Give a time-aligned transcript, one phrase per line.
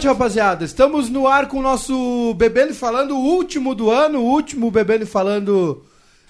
[0.00, 0.64] noite, rapaziada.
[0.64, 4.70] Estamos no ar com o nosso Bebendo e Falando, o último do ano, o último
[4.70, 5.84] Bebendo e Falando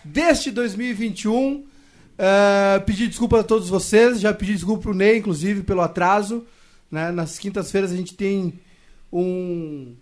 [0.04, 1.54] deste 2021.
[1.54, 1.64] Uh,
[2.84, 6.44] pedir desculpa a todos vocês, já pedi desculpa pro Ney, inclusive, pelo atraso.
[6.90, 7.12] Né?
[7.12, 8.58] Nas quintas-feiras a gente tem
[9.12, 9.94] um.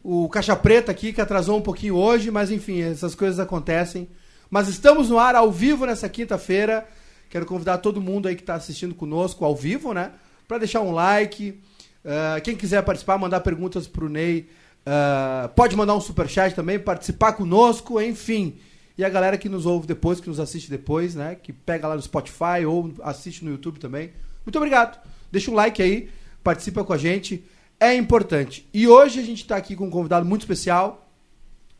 [0.00, 4.08] O Caixa Preta aqui, que atrasou um pouquinho hoje, mas enfim, essas coisas acontecem.
[4.48, 6.86] Mas estamos no ar ao vivo nessa quinta-feira.
[7.28, 10.12] Quero convidar todo mundo aí que está assistindo conosco ao vivo, né?
[10.46, 11.60] Para deixar um like.
[12.04, 14.48] Uh, quem quiser participar, mandar perguntas pro Ney.
[14.86, 18.58] Uh, pode mandar um superchat também, participar conosco, enfim.
[18.96, 21.34] E a galera que nos ouve depois, que nos assiste depois, né?
[21.34, 24.12] Que pega lá no Spotify ou assiste no YouTube também.
[24.44, 25.00] Muito obrigado.
[25.32, 26.10] Deixa um like aí,
[26.42, 27.44] participa com a gente.
[27.80, 28.68] É importante.
[28.72, 31.10] E hoje a gente está aqui com um convidado muito especial,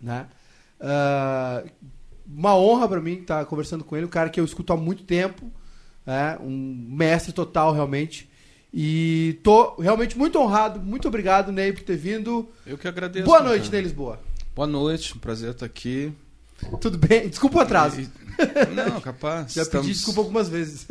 [0.01, 0.27] né?
[0.81, 1.71] Uh,
[2.27, 4.77] uma honra para mim estar tá conversando com ele, um cara que eu escuto há
[4.77, 5.51] muito tempo,
[6.05, 6.37] né?
[6.41, 8.29] um mestre total realmente.
[8.77, 10.81] E tô realmente muito honrado.
[10.81, 12.49] Muito obrigado, Ney, por ter vindo.
[12.67, 13.25] Eu que agradeço.
[13.25, 14.19] Boa noite, Ney Lisboa.
[14.53, 16.13] Boa noite, um prazer estar aqui.
[16.81, 17.29] Tudo bem?
[17.29, 18.01] Desculpa o atraso.
[18.75, 19.53] Não, capaz.
[19.53, 19.87] Já estamos...
[19.87, 20.89] pedi desculpa algumas vezes.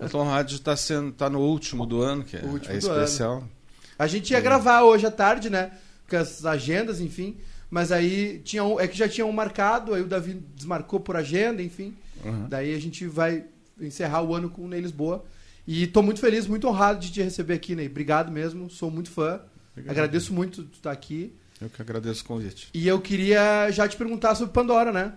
[0.00, 3.36] Eu tô honrado de estar sendo tá no último do ano, que é, é especial.
[3.36, 3.50] Ano.
[3.96, 4.40] A gente ia é.
[4.40, 5.70] gravar hoje à tarde, né?
[6.08, 7.36] Com as agendas, enfim.
[7.70, 11.16] Mas aí tinha um, é que já tinha um marcado, aí o Davi desmarcou por
[11.16, 11.94] agenda, enfim.
[12.24, 12.48] Uhum.
[12.48, 13.44] Daí a gente vai
[13.80, 15.24] encerrar o ano com o Ney Lisboa.
[15.70, 17.86] E estou muito feliz, muito honrado de te receber aqui, Ney.
[17.86, 19.40] Obrigado mesmo, sou muito fã.
[19.70, 19.92] Obrigado.
[19.92, 21.32] Agradeço muito de estar aqui.
[21.60, 22.66] Eu que agradeço o convite.
[22.74, 25.12] E eu queria já te perguntar sobre Pandora, né?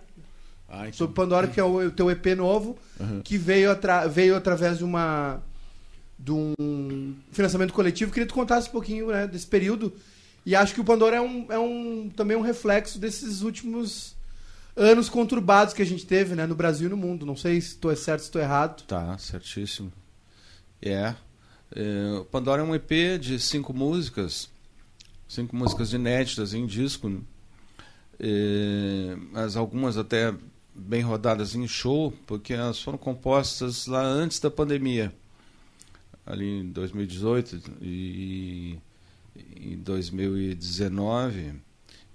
[0.70, 0.94] Ah, então...
[0.94, 3.20] Sobre Pandora, que é o teu EP novo, uhum.
[3.24, 4.06] que veio, atra...
[4.06, 5.42] veio através de uma
[6.20, 8.12] de um financiamento coletivo.
[8.12, 9.92] Queria que tu contasse um pouquinho né, desse período.
[10.46, 14.16] E acho que o Pandora é, um, é um, também um reflexo desses últimos
[14.76, 17.26] anos conturbados que a gente teve né, no Brasil e no mundo.
[17.26, 18.84] Não sei se estou é certo, se estou errado.
[18.84, 19.92] Tá, certíssimo.
[20.84, 21.16] É.
[21.76, 22.24] é.
[22.30, 24.50] Pandora é um EP de cinco músicas,
[25.28, 27.24] cinco músicas inéditas em disco,
[28.20, 30.34] é, mas algumas até
[30.76, 35.14] bem rodadas em show, porque elas foram compostas lá antes da pandemia,
[36.26, 38.78] ali em 2018 e
[39.56, 41.54] em 2019,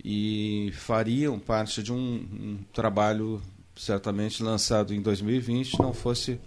[0.04, 3.40] e fariam parte de um, um trabalho
[3.76, 6.38] certamente lançado em 2020, não fosse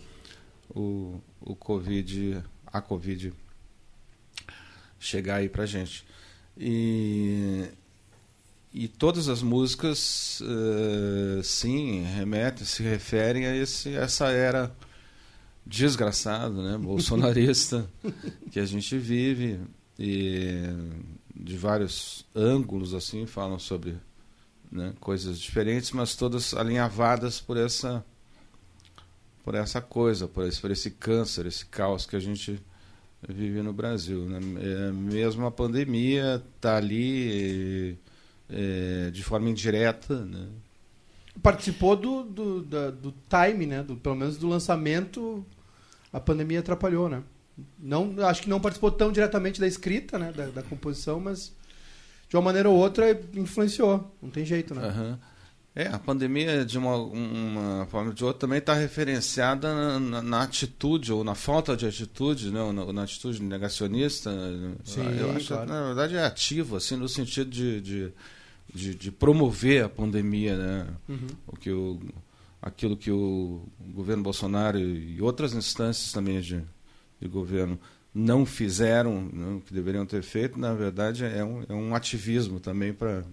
[0.76, 3.34] o, o Covid, a Covid
[5.00, 6.06] chegar aí pra gente.
[6.58, 7.66] E,
[8.74, 14.74] e todas as músicas, uh, sim, remetem, se referem a esse, essa era
[15.66, 17.90] desgraçada, né, bolsonarista
[18.52, 19.60] que a gente vive
[19.98, 20.56] e
[21.36, 23.98] de vários ângulos assim falam sobre
[24.72, 28.04] né, coisas diferentes, mas todas alinhavadas por essa
[29.44, 32.62] por essa coisa, por esse, por esse câncer, esse caos que a gente
[33.28, 34.26] vive no Brasil.
[34.26, 34.40] Né?
[34.62, 37.98] É, mesmo a pandemia está ali
[38.50, 40.26] é, de forma indireta.
[40.26, 40.48] Né?
[41.42, 43.84] Participou do, do, da, do time, né?
[43.84, 45.46] Do, pelo menos do lançamento,
[46.12, 47.24] a pandemia atrapalhou, né?
[47.78, 50.32] Não, acho que não participou tão diretamente da escrita, né?
[50.32, 51.54] Da, da composição, mas
[52.28, 54.16] de uma maneira ou outra influenciou.
[54.22, 54.88] Não tem jeito, né?
[54.88, 55.18] Uhum.
[55.74, 60.22] É, a pandemia, de uma, uma forma ou de outra, também está referenciada na, na,
[60.22, 62.60] na, atitude, ou na falta de atitude, né?
[62.74, 64.32] na, na atitude negacionista.
[64.84, 65.66] Sim, Eu acho claro.
[65.66, 68.14] que, na verdade, é ativo, assim, no sentido de, de,
[68.74, 70.88] de, de promover a pandemia, né?
[71.08, 71.28] Uhum.
[71.48, 72.02] O que o,
[72.62, 76.62] aquilo que o governo Bolsonaro e outras instâncias também de,
[77.20, 77.80] de governo
[78.14, 82.94] não fizeram, né, que deveriam ter feito, na verdade, é um, é um ativismo também
[82.94, 83.24] para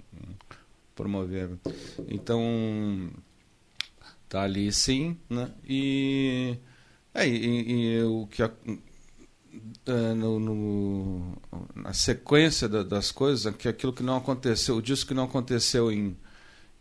[0.98, 1.50] promover.
[2.08, 3.08] Então,
[4.28, 5.48] tá ali sim, né?
[5.64, 6.56] E,
[7.14, 8.50] é, e, e o que a,
[9.86, 11.38] é, no, no,
[11.76, 15.92] na sequência da, das coisas, que aquilo que não aconteceu, o disco que não aconteceu
[15.92, 16.16] em,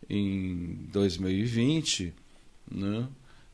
[0.10, 2.12] em 2020,
[2.72, 3.08] né?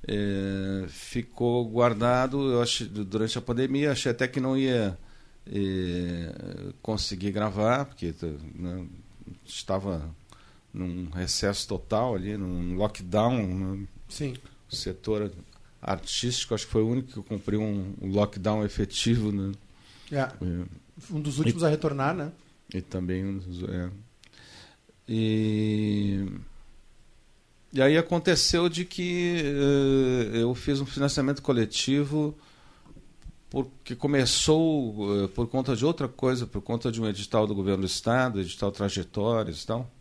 [0.05, 4.97] É, ficou guardado eu achei, durante a pandemia achei até que não ia
[5.47, 8.13] é, conseguir gravar porque
[8.53, 8.85] né,
[9.45, 10.13] estava
[10.73, 13.47] num recesso total ali, num lockdown.
[13.47, 13.87] Né?
[14.09, 14.35] Sim.
[14.71, 15.31] O setor
[15.81, 19.31] artístico, acho que foi o único que cumpriu um, um lockdown efetivo.
[19.31, 19.51] Né?
[20.11, 20.19] É.
[20.19, 20.31] é.
[21.11, 22.31] Um dos últimos e, a retornar, né?
[22.73, 23.63] E também um dos.
[23.63, 23.89] É.
[25.07, 26.25] E.
[27.71, 32.37] E aí aconteceu de que uh, eu fiz um financiamento coletivo
[33.49, 37.81] porque começou uh, por conta de outra coisa, por conta de um edital do governo
[37.81, 39.91] do estado, edital trajetórias e tal.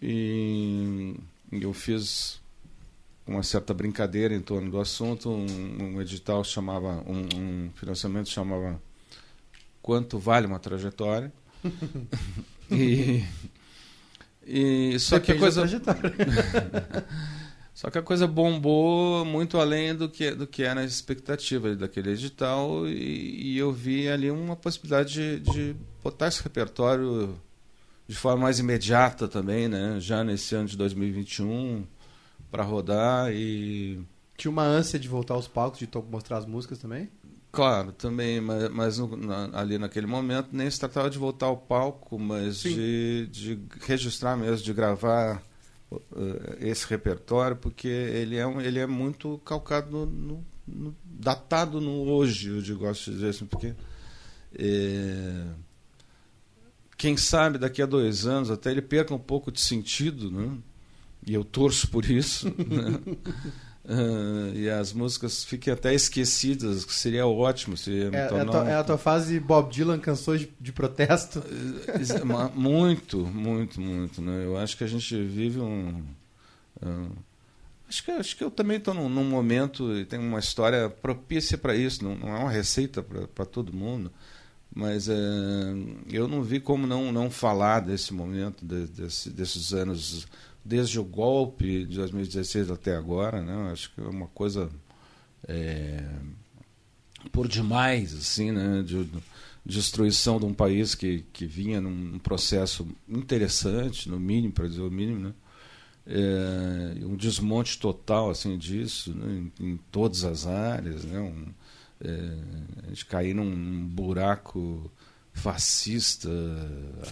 [0.00, 1.16] E
[1.50, 2.40] eu fiz
[3.26, 8.80] uma certa brincadeira em torno do assunto, um, um edital chamava, um, um, financiamento chamava
[9.82, 11.30] quanto vale uma trajetória.
[12.70, 13.24] e,
[14.46, 15.66] e só que a coisa
[17.74, 22.12] só que a coisa bombou muito além do que do que era a expectativa daquele
[22.12, 22.88] edital.
[22.88, 27.38] E, e eu vi ali uma possibilidade de, de botar esse repertório
[28.08, 29.98] de forma mais imediata também, né?
[30.00, 31.86] Já nesse ano de 2021
[32.50, 34.00] para rodar e
[34.36, 37.10] tinha uma ânsia de voltar aos palcos, de mostrar as músicas também?
[37.52, 41.56] Claro, também, mas, mas no, na, ali naquele momento nem se tratava de voltar ao
[41.56, 45.42] palco, mas de, de registrar mesmo, de gravar
[45.90, 46.00] uh,
[46.60, 52.04] esse repertório, porque ele é, um, ele é muito calcado no, no, no datado no
[52.04, 53.74] hoje, eu gosto de dizer assim, porque
[54.54, 55.44] é,
[56.98, 60.58] quem sabe daqui a dois anos até ele perca um pouco de sentido, né?
[61.24, 62.52] e eu torço por isso.
[62.68, 63.00] Né?
[63.90, 67.74] Uh, e as músicas fiquem até esquecidas, que seria ótimo.
[67.74, 71.42] Seria é, é, a tua, é, a tua, fase Bob Dylan, canções de, de protesto?
[72.54, 74.20] muito, muito, muito.
[74.20, 74.44] Né?
[74.44, 76.04] Eu acho que a gente vive um.
[76.82, 77.16] Uh,
[77.88, 81.56] acho, que, acho que eu também estou num, num, momento e tem uma história propícia
[81.56, 82.04] para isso.
[82.04, 84.12] Não, não, é uma receita para todo mundo,
[84.74, 85.12] mas uh,
[86.10, 90.26] eu não vi como não, não falar desse momento, de, desse, desses anos
[90.64, 93.72] desde o golpe de 2016 até agora, né?
[93.72, 94.68] Acho que é uma coisa
[95.46, 96.04] é,
[97.32, 98.82] por demais, assim, né?
[98.82, 99.18] De, de,
[99.64, 104.90] destruição de um país que, que vinha num processo interessante, no mínimo, para dizer o
[104.90, 105.34] mínimo, né?
[106.06, 109.50] É, um desmonte total assim disso né?
[109.60, 111.20] em, em, todas as áreas, né?
[111.20, 111.52] Um, é,
[112.00, 114.90] a gente cair num, num buraco
[115.32, 116.28] fascista,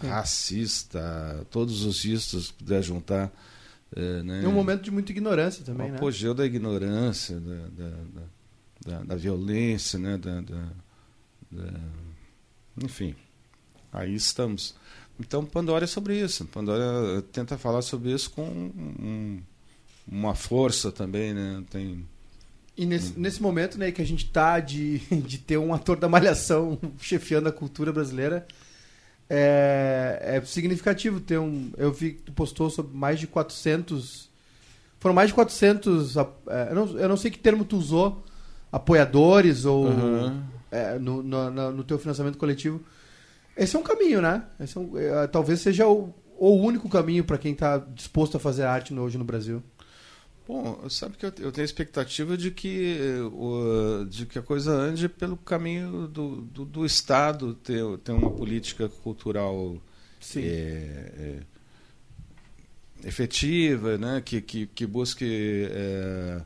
[0.01, 0.09] Sim.
[0.09, 3.33] racista, todos os istas que puder juntar.
[3.95, 4.45] É, né?
[4.45, 5.97] É um momento de muita ignorância também, o né?
[5.97, 7.97] apogeu da ignorância, da, da,
[8.85, 10.19] da, da violência, né?
[10.19, 10.43] Da,
[12.83, 13.15] enfim,
[13.93, 14.75] aí estamos.
[15.19, 16.45] Então Pandora é sobre isso.
[16.47, 19.41] Pandora tenta falar sobre isso com um,
[20.07, 21.65] uma força também, né?
[21.71, 22.07] Tem
[22.77, 26.09] e nesse, nesse momento né, que a gente tá de, de ter um ator da
[26.09, 28.47] Malhação chefiando a cultura brasileira,
[29.29, 31.73] é, é significativo ter um...
[31.77, 34.29] Eu vi que tu postou sobre mais de 400...
[35.01, 36.17] Foram mais de 400...
[36.17, 36.23] É,
[36.71, 38.25] eu, não, eu não sei que termo tu usou,
[38.71, 39.87] apoiadores ou...
[39.87, 40.43] Uhum.
[40.71, 42.83] É, no, no, no, teu financiamento coletivo.
[43.57, 44.43] Esse é um caminho, né?
[44.61, 48.41] Esse é um, é, talvez seja o, o único caminho para quem está disposto a
[48.41, 49.63] fazer arte hoje no Brasil.
[50.47, 52.97] Bom, sabe que eu, eu tenho expectativa de que,
[53.33, 58.31] o, de que a coisa ande pelo caminho do, do, do Estado ter, ter uma
[58.31, 59.77] política cultural
[60.37, 61.41] é, é,
[63.09, 64.23] efetiva, né?
[64.25, 66.43] que, que, que busque é,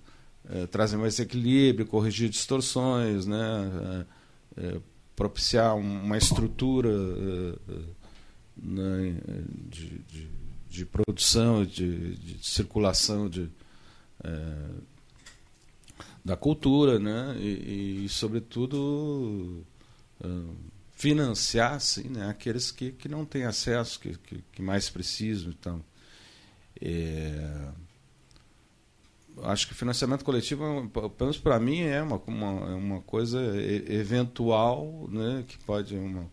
[0.70, 4.06] trazer mais equilíbrio, corrigir distorções, né?
[5.14, 6.90] Propiciar uma estrutura
[8.56, 9.14] né?
[9.68, 10.30] de, de,
[10.70, 13.50] de, produção, de, de circulação de
[16.24, 17.36] da cultura, né?
[17.38, 19.64] E, e sobretudo,
[20.22, 20.56] uh,
[21.00, 22.28] financiar assim, né?
[22.28, 25.50] aqueles que, que não têm acesso, que, que, que mais precisam.
[25.50, 25.82] Então,
[26.78, 27.68] é,
[29.44, 33.40] acho que financiamento coletivo, pelo menos para mim, é uma, uma, é uma coisa
[33.90, 35.42] eventual, né?
[35.48, 36.30] que pode, uma,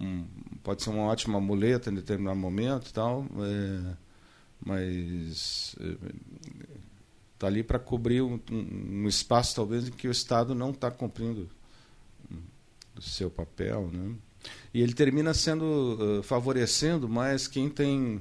[0.00, 0.26] um,
[0.64, 3.96] pode ser uma ótima muleta em determinado momento e tal, é,
[4.66, 5.96] mas é,
[7.40, 11.48] Está ali para cobrir um, um, espaço, talvez, em que o Estado não está cumprindo
[12.94, 13.88] o seu papel.
[13.90, 14.14] Né?
[14.74, 15.64] E ele termina sendo
[16.18, 18.16] uh, favorecendo mais quem tem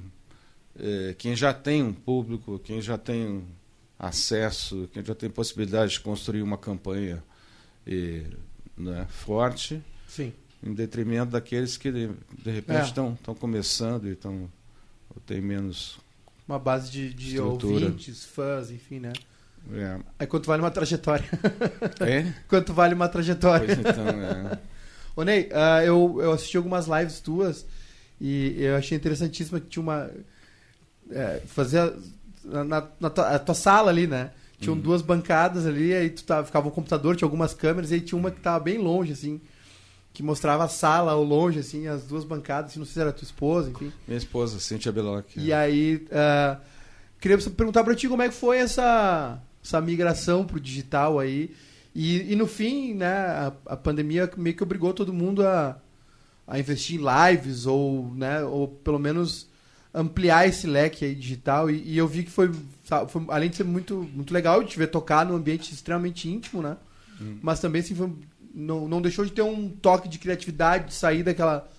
[0.77, 3.43] uh, quem já tem um público, quem já tem
[3.99, 7.21] acesso, quem já tem possibilidade de construir uma campanha
[8.77, 10.31] né, forte, Sim.
[10.63, 12.09] em detrimento daqueles que de,
[12.41, 13.33] de repente estão é.
[13.33, 14.49] começando e estão
[15.25, 15.99] têm menos
[16.49, 19.13] uma base de, de ouvintes, fãs, enfim, né?
[19.71, 19.99] É.
[20.17, 21.29] Aí quanto vale uma trajetória?
[21.99, 22.33] É?
[22.49, 23.67] quanto vale uma trajetória?
[23.67, 24.59] Pois então, é.
[25.15, 27.67] Ô Ney, uh, eu, eu assisti algumas lives tuas
[28.19, 30.09] e eu achei interessantíssima que tinha uma...
[31.11, 31.93] É, fazia...
[32.43, 34.31] Na, na tua, tua, sala ali, né?
[34.59, 34.81] Tinham uhum.
[34.81, 38.17] duas bancadas ali, aí tu tava, ficava um computador, tinha algumas câmeras, e aí tinha
[38.17, 39.39] uma que tava bem longe, assim
[40.19, 43.23] que mostrava a sala ao longe, assim, as duas bancadas, não sei se era tua
[43.23, 43.89] esposa, enfim.
[44.05, 45.25] Minha esposa, Cintia Beloc.
[45.37, 46.59] E aí, uh,
[47.21, 51.55] queria perguntar para ti como é que foi essa, essa migração pro digital aí.
[51.95, 55.77] E, e no fim, né, a, a, pandemia meio que obrigou todo mundo a,
[56.45, 59.47] a investir em lives ou, né, ou pelo menos
[59.93, 61.71] ampliar esse leque aí digital.
[61.71, 62.51] E, e eu vi que foi,
[63.07, 66.61] foi, além de ser muito, muito legal de te ver tocar num ambiente extremamente íntimo,
[66.61, 66.75] né?
[67.21, 67.37] Hum.
[67.41, 68.11] Mas também assim, foi
[68.53, 71.69] não, não deixou de ter um toque de criatividade, de sair daquela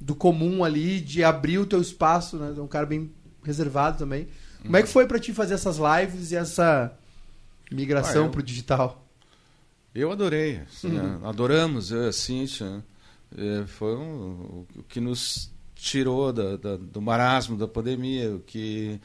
[0.00, 2.54] do comum ali, de abrir o teu espaço, né?
[2.56, 3.10] É um cara bem
[3.42, 4.28] reservado também.
[4.62, 6.92] Como é que foi para ti fazer essas lives e essa
[7.70, 9.04] migração Ah, eu- pro digital?
[9.94, 11.20] Eu adorei, assim, né?
[11.22, 12.68] adoramos, eu a Cíntia.
[12.68, 12.82] né?
[13.36, 19.00] É, foi um- o que nos tirou da- da- do marasmo da pandemia, o que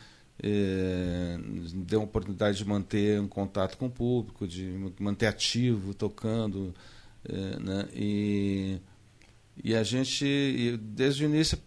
[1.38, 4.64] nos deu a oportunidade de manter um contato com o público, de
[5.00, 6.74] manter ativo, tocando.
[7.28, 7.88] é, né?
[7.94, 8.78] e,
[9.64, 11.58] e a gente, desde o início,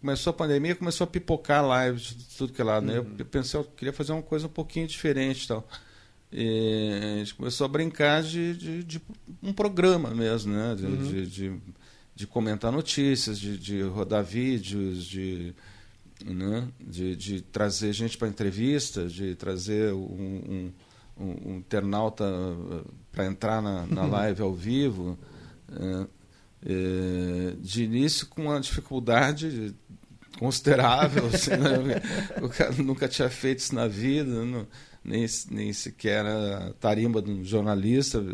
[0.00, 2.84] começou a pandemia, começou a pipocar lives de tudo que é lado.
[2.84, 2.98] Né?
[2.98, 5.66] Eu pensei, eu queria fazer uma coisa um pouquinho diferente tal.
[6.32, 9.02] E a gente começou a brincar de, de, de
[9.42, 10.74] um programa mesmo, né?
[10.74, 11.24] De, Uhum.
[11.26, 11.60] de,
[12.16, 15.54] de comentar notícias, de, de rodar vídeos, de,
[16.24, 16.68] né?
[16.80, 20.72] de, de trazer gente para entrevista, de trazer um, um,
[21.24, 22.24] um, um internauta
[23.10, 25.18] para entrar na, na live ao vivo.
[25.68, 26.06] né?
[26.64, 29.74] É, de início com uma dificuldade
[30.38, 31.26] considerável.
[31.32, 32.00] assim, né?
[32.40, 34.66] O cara nunca tinha feito isso na vida, não-
[35.04, 38.24] nem, nem sequer a tarimba de um jornalista.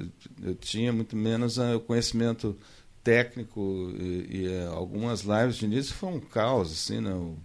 [0.42, 2.54] Eu tinha muito menos ah, o conhecimento
[3.02, 7.14] técnico e, e, eh, algumas lives de início foi um caos, assim, né?
[7.14, 7.38] O-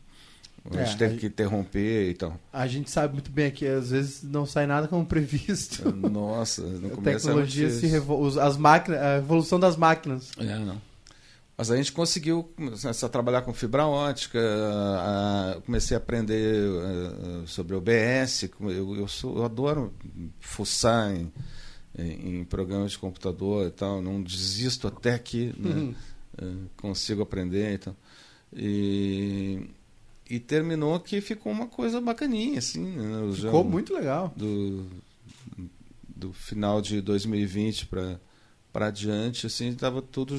[0.71, 2.39] a É, gente teve aí- que interromper e tal.
[2.51, 5.89] A gente sabe muito bem aqui, às vezes não sai nada como previsto.
[5.93, 8.39] Nossa, no A começo era tecnologia se revol...
[8.39, 10.31] as máquinas, a evolução das máquinas.
[10.37, 10.81] É, não.
[11.55, 16.65] Mas a gente conseguiu começar a trabalhar com fibra ótica, a- a- comecei a aprender
[16.65, 19.93] eh, sobre OBS, eu, eu, sou, eu adoro
[20.39, 21.31] fuçar em,
[21.95, 25.95] em, em programas de computador e tal, não desisto até que né, Uhum.
[26.41, 27.95] eh, consigo aprender e tal.
[28.55, 29.69] E,
[30.29, 32.83] e terminou que ficou uma coisa bacaninha, assim.
[32.83, 34.33] Né, Ficou muito legal.
[34.35, 34.85] do,
[36.07, 38.19] do final de 2020 para
[38.73, 40.35] para adiante, assim, estava tudo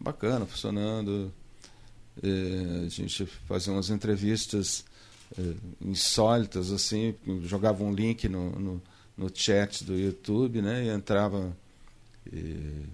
[0.00, 1.32] bacana, funcionando.
[2.22, 4.84] Eh, a gente fazia umas entrevistas
[5.36, 8.82] eh, insólitas, assim, jogava um link no, no,
[9.16, 11.56] no chat do YouTube, né, e entrava
[12.32, 12.86] eh,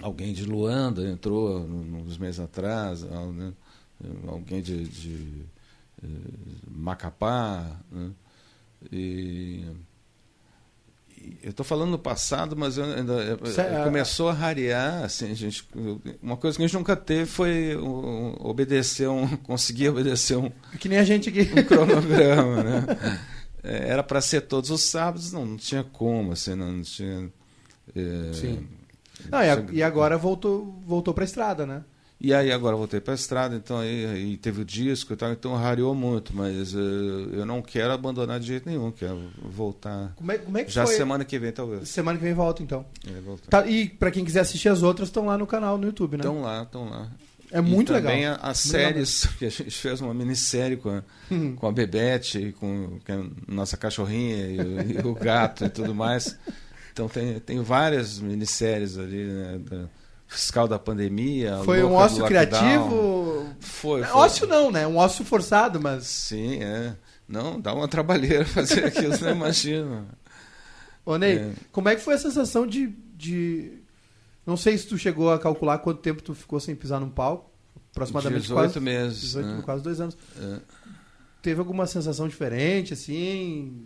[0.00, 3.52] alguém de Luanda, entrou uns meses atrás, né,
[4.26, 5.42] alguém de, de
[6.02, 6.06] eh,
[6.70, 8.10] Macapá, né,
[8.90, 9.64] e
[11.42, 15.04] eu estou falando no passado, mas eu ainda eu- Cê- eu- a- começou a rarear,
[15.04, 15.64] assim, a gente,
[16.20, 20.88] uma coisa que a gente nunca teve foi um, obedecer um, conseguir obedecer um, Que
[20.88, 21.42] nem a gente aqui.
[21.56, 22.86] um cronograma, né?
[23.62, 27.30] Era para ser todos os sábados, não, não tinha como, assim, não, não tinha.
[27.94, 28.66] é, Sim.
[29.30, 31.84] Não, e, a- e agora voltou, voltou pra estrada, né?
[32.24, 35.56] E aí agora voltei para a estrada, então aí, teve o disco e tal, então
[35.56, 36.78] rareou muito, mas eh,
[37.32, 40.12] eu não quero abandonar de jeito nenhum, quero voltar.
[40.14, 40.94] Como é, como é que Já foi?
[40.94, 41.88] semana que vem, talvez.
[41.88, 42.86] Semana que vem volta, então.
[43.08, 43.48] É.
[43.50, 46.20] Tá, e pra quem quiser assistir as outras, estão lá no canal no YouTube, né?
[46.20, 47.10] Estão lá, estão lá.
[47.50, 48.12] é muito e legal.
[48.12, 51.56] também as séries, que a gente fez uma minissérie com a, Hum.
[51.56, 55.92] com a Bebete, com, com a nossa cachorrinha e, o- e o gato e tudo
[55.92, 56.38] mais.
[56.92, 59.58] Então tem, tem várias minisséries ali, né?
[59.68, 59.88] Da
[60.32, 61.58] Fiscal da Pandemia.
[61.64, 63.46] Foi um do ócio criativo.
[63.60, 64.20] Foi, É, foi.
[64.20, 64.86] Ócio não, né?
[64.86, 66.06] Um ócio forçado, mas.
[66.06, 66.96] Sim, é.
[67.28, 70.06] Não, dá uma trabalheira fazer aquilo, você não imagina.
[71.04, 71.52] Ô, Ney, É.
[71.70, 73.78] como é que foi a sensação de, de.
[74.46, 77.50] Não sei se tu chegou a calcular quanto tempo tu ficou sem pisar num palco.
[77.92, 79.20] Aproximadamente 18 quase, meses.
[79.20, 79.62] 18, né?
[79.64, 80.16] quase dois anos.
[80.40, 80.58] É.
[81.42, 83.84] Teve alguma sensação diferente, assim?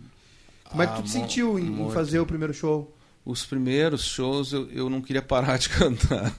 [0.69, 2.95] Como é que Ah, tu te mu- sentiu em, em fazer o primeiro show?
[3.29, 6.33] Os primeiros shows eu, eu não queria parar de cantar.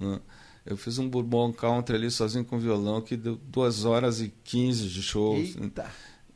[0.00, 0.20] Né?
[0.66, 4.88] Eu fiz um Bourbon Country ali sozinho com violão que deu 2 horas e 15
[4.88, 5.36] de show.
[5.36, 5.88] Eita.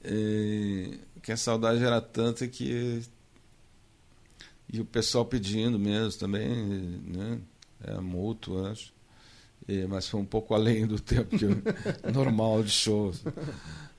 [0.04, 3.02] E, que a saudade era tanta que.
[4.72, 6.48] E o pessoal pedindo mesmo também,
[7.06, 7.40] né?
[7.82, 8.92] É mútuo, acho.
[9.66, 11.62] E, mas foi um pouco além do tempo que eu-
[12.14, 13.12] normal de show.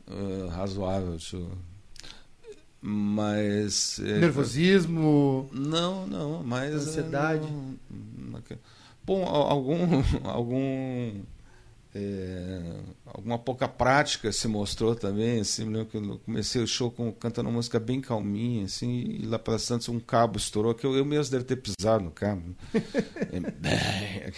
[0.07, 1.51] eh, razoável de show.
[2.81, 3.99] Mas.
[3.99, 5.49] eh, Nervosismo.
[5.51, 6.73] não, não, mas.
[6.75, 7.41] Ansiedade.
[7.51, 7.75] não-
[8.31, 8.41] não-
[9.05, 9.77] Bom, al- algum.
[10.23, 11.21] algum
[11.95, 12.61] é,
[13.03, 15.39] alguma pouca prática se mostrou também.
[15.39, 18.99] Assim, me lembro que eu comecei o show com, cantando uma música bem calminha, assim,
[19.19, 22.11] e lá para Santos um cabo estourou, que eu, eu mesmo devo ter pisado no
[22.11, 22.43] cabo.
[23.63, 24.31] É,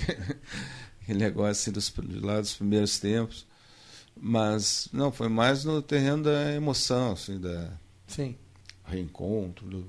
[1.04, 3.46] Aquele negócio assim dos, lá dos primeiros tempos.
[4.16, 7.70] Mas, não, foi mais no terreno da emoção, assim, da
[8.12, 8.36] Sim.
[8.86, 9.86] reencontro.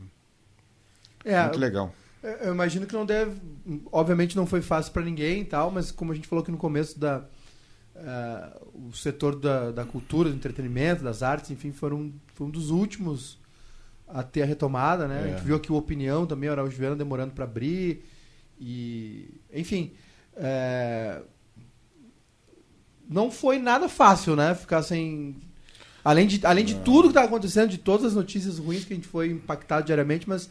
[1.25, 1.95] É, Muito legal.
[2.23, 3.41] Eu eu imagino que não deve.
[3.91, 6.57] Obviamente não foi fácil para ninguém e tal, mas como a gente falou aqui no
[6.59, 7.25] começo da.
[7.97, 12.71] eh, o setor da, da cultura, do entretenimento, das artes, enfim, foram, foi um dos
[12.71, 13.39] últimos
[14.07, 15.21] a ter a retomada, né?
[15.21, 15.25] É.
[15.25, 18.05] A gente viu aqui o Opinião também, o Araújo Viana demorando para abrir.
[18.61, 19.93] E, enfim,
[20.37, 21.23] é,
[23.09, 24.55] não foi nada fácil, né?
[24.55, 25.37] Ficar sem.
[26.05, 28.97] Além de, além de tudo que tá acontecendo, de todas as notícias ruins que a
[28.97, 30.51] gente foi impactado diariamente, mas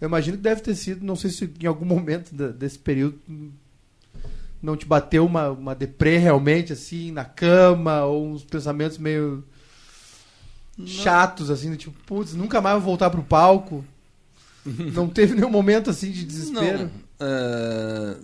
[0.00, 3.18] eu imagino que deve ter sido, não sei se em algum momento da- desse período
[4.62, 9.44] não te bateu uma, uma deprê realmente, assim, na cama, ou uns pensamentos meio
[10.86, 13.84] chatos, assim, do tipo, putz, nunca mais vou voltar pro palco.
[14.94, 16.84] Não teve nenhum momento assim de desespero.
[16.84, 16.90] Não,
[17.28, 18.16] é,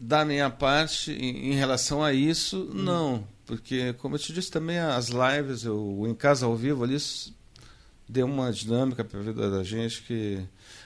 [0.00, 2.82] da minha parte, em, em relação a isso, Hum.
[2.82, 3.24] não.
[3.48, 6.98] Porque, como eu te disse também, as lives, o em casa ao vivo ali,
[8.06, 10.38] deu uma dinâmica para a vida da gente que,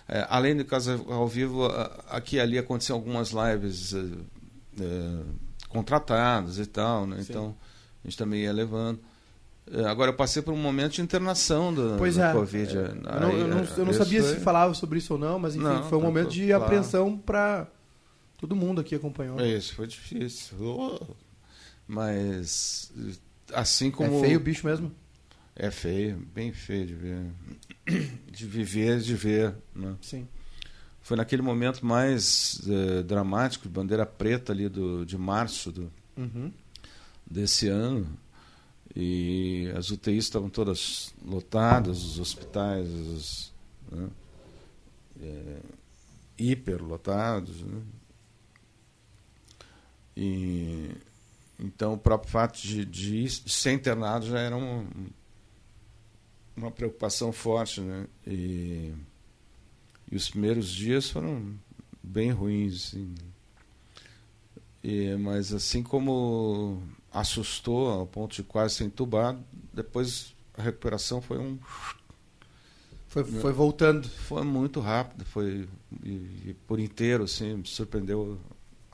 [0.09, 1.67] é, além do casa ao vivo,
[2.09, 3.99] aqui e ali aconteciam algumas lives é,
[4.81, 5.23] é,
[5.71, 7.17] contratadas e tal, né?
[7.21, 7.53] Então,
[8.05, 9.01] a gente também ia levando.
[9.71, 12.33] É, Agora, eu passei por um momento de internação da, Pois é.
[12.33, 12.79] Covid.
[12.79, 15.15] É, Aí, eu não, eu não- eu não isso sabia se foi- falava sobre isso
[15.15, 16.63] ou não, mas enfim, Não, foi um tá, momento de claro.
[16.65, 17.67] apreensão pra
[18.39, 19.41] todo mundo aqui acompanhou.
[19.41, 20.57] É Isso, foi difícil.
[20.61, 21.15] Oh.
[21.87, 22.93] Mas,
[23.53, 24.19] assim como.
[24.19, 24.93] É feio o bicho mesmo?
[25.55, 27.27] É feio, bem feio de ver.
[28.33, 29.55] De viver, de ver.
[29.75, 29.95] Né?
[30.01, 30.27] Sim.
[31.03, 36.51] Foi naquele momento mais eh, dramático, bandeira preta ali do, de março do, Uhum.
[37.31, 38.07] desse ano.
[38.97, 43.53] E as UTIs estavam todas lotadas, os hospitais os,
[43.91, 44.09] né,
[45.21, 45.57] é,
[46.39, 47.63] hiperlotados.
[47.63, 47.83] Né?
[50.17, 50.91] E,
[51.63, 54.87] então o próprio fato de, de, de ser internado já era um-
[56.57, 57.81] uma preocupação forte.
[57.81, 58.07] Né?
[58.27, 58.93] E,
[60.11, 61.55] e os primeiros dias foram
[62.03, 62.89] bem ruins.
[62.89, 63.15] Assim.
[64.83, 69.43] E, mas assim como assustou ao ponto de quase ser entubado,
[69.73, 71.59] depois a recuperação foi um
[73.07, 74.09] Foi, foi voltando.
[74.09, 75.69] foi muito rápido, foi
[76.03, 76.09] e,
[76.49, 78.39] e por inteiro assim, surpreendeu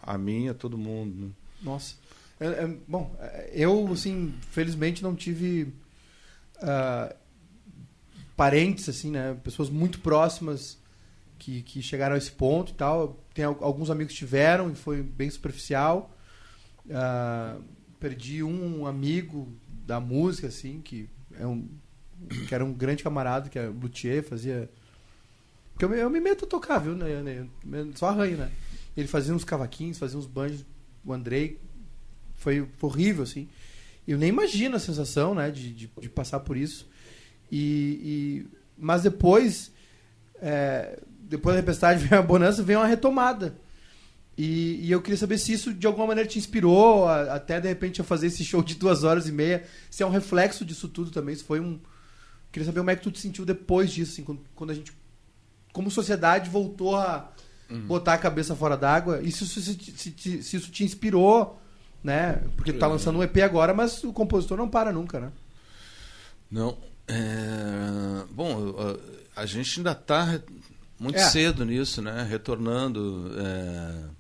[0.03, 1.27] a mim e a todo mundo.
[1.27, 1.31] né?
[1.63, 1.95] Nossa.
[2.41, 5.73] É- é- bom, é, eu, assim, felizmente não tive
[6.61, 7.15] ah,
[8.37, 9.37] parentes, assim, né?
[9.43, 10.79] Pessoas muito próximas
[11.39, 13.25] que, que chegaram a esse ponto e tal.
[13.35, 16.15] Tem al- alguns amigos tiveram e foi bem superficial.
[16.91, 17.57] Ah,
[17.99, 19.53] perdi um amigo
[19.87, 21.69] da música, assim, que é um
[22.49, 24.69] que era um grande camarada, que era luthier, fazia
[25.73, 26.95] porque eu eu me meto a tocar, viu?
[26.97, 27.47] né,
[27.95, 28.51] Só arranho, né?
[28.97, 30.67] Ele fazia uns cavaquinhos, fazia uns banjos.
[31.05, 31.61] O Andrei
[32.39, 33.49] foi horrível, assim.
[34.07, 35.51] Eu nem imagino a sensação, né?
[35.51, 36.89] De, de, de passar por isso.
[37.53, 39.71] E, e- mas depois,
[40.41, 43.55] é, depois da tempestade vem a bonança, vem uma retomada.
[44.37, 47.69] E, e eu queria saber se isso de alguma maneira te inspirou, a- até de
[47.69, 49.65] repente a fazer esse show de duas horas e meia.
[49.91, 51.35] Se é um reflexo disso tudo também.
[51.35, 51.79] Se foi um.
[52.53, 54.91] Queria saber como é que tu te sentiu depois disso, assim, quando, quando a gente,
[55.73, 57.31] como sociedade, voltou a
[57.87, 59.21] botar a cabeça fora d'água.
[59.23, 61.61] E se, se, se- se isso te inspirou,
[62.03, 62.43] né?
[62.57, 62.89] Porque tá É.
[62.89, 65.33] lançando um EP agora, mas o compositor não para nunca, né?
[66.51, 66.77] Não.
[67.07, 68.75] é, bom,
[69.35, 70.41] a, a gente ainda está
[70.99, 71.23] muito É.
[71.29, 72.27] cedo nisso, né?
[72.29, 73.33] Retornando.
[73.39, 74.19] é,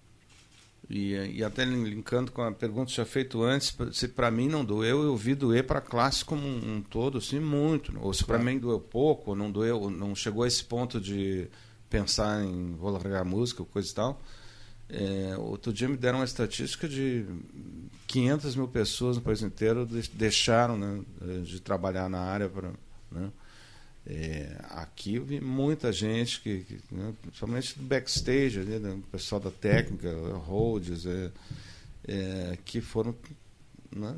[0.90, 4.64] e, e até linkando com a pergunta que tinha feito antes, se para mim não
[4.64, 7.92] doeu, eu vi doer para a classe como um, um todo, assim, muito.
[8.00, 11.46] Ou se para mim doeu pouco, ou não doeu, não chegou a esse ponto de
[11.90, 14.22] pensar em vou largar a música, coisa e tal.
[14.90, 17.27] É, outro dia me deram uma estatística de
[18.07, 21.03] 500 mil pessoas no país inteiro de- deixaram né,
[21.44, 22.48] de trabalhar na área.
[22.48, 22.70] Pra,
[23.12, 23.31] né?
[24.07, 29.03] É, aqui eu vi muita gente, que, que, né, principalmente do backstage, ali, né, o
[29.11, 30.11] pessoal da técnica,
[30.46, 31.31] holds, é,
[32.07, 33.14] é, que foram
[33.94, 34.16] né,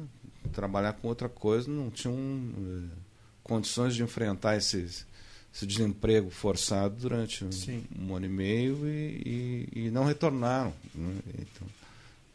[0.52, 2.96] trabalhar com outra coisa, não tinham é,
[3.42, 5.04] condições de enfrentar esses,
[5.52, 7.50] esse desemprego forçado durante um,
[7.98, 10.72] um ano e meio e, e, e não retornaram.
[10.94, 11.14] né?
[11.38, 11.68] Então,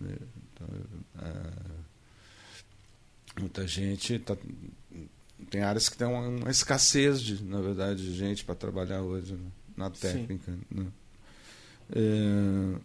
[0.10, 0.16] é,
[0.54, 0.68] então,
[1.22, 1.52] é,
[3.40, 4.36] muita gente tá,
[5.50, 9.34] tem áreas que tem uma, uma escassez de, na verdade, de gente para trabalhar hoje
[9.34, 9.48] né,
[9.78, 10.54] na técnica.
[10.70, 10.86] Né?
[11.92, 12.80] É,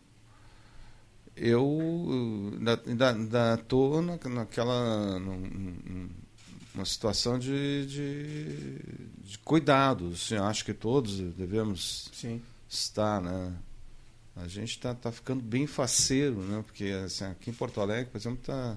[1.36, 2.52] eu
[2.86, 6.10] ainda- estou na, naquela num- num-
[6.74, 8.78] uma situação de, de,
[9.28, 10.10] de cuidado.
[10.14, 12.40] Assim, acho que todos devemos Sim.
[12.68, 13.52] estar, né?
[14.36, 16.62] A gente está tá ficando bem faceiro, né?
[16.64, 18.76] Porque assim, aqui em Porto Alegre, por exemplo, está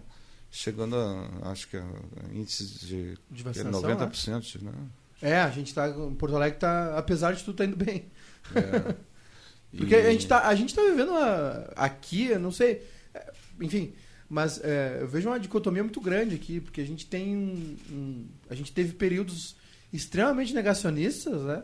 [0.51, 3.95] chegando a, acho que a, a índices de De é vacinação, né?
[3.95, 4.71] 90%, né?
[5.21, 5.87] É, a gente tá.
[5.87, 6.97] em Porto Alegre tá.
[6.97, 8.05] Apesar de tudo, tá indo bem.
[8.55, 8.95] É.
[9.77, 12.85] Porque E- a gente tá, a gente tá vivendo uma- aqui, não sei.
[13.13, 13.93] é, Enfim,
[14.33, 18.25] mas é, eu vejo uma dicotomia muito grande aqui, porque a gente tem um, um-
[18.49, 19.55] A gente teve períodos
[19.91, 21.61] extremamente negacionistas, né?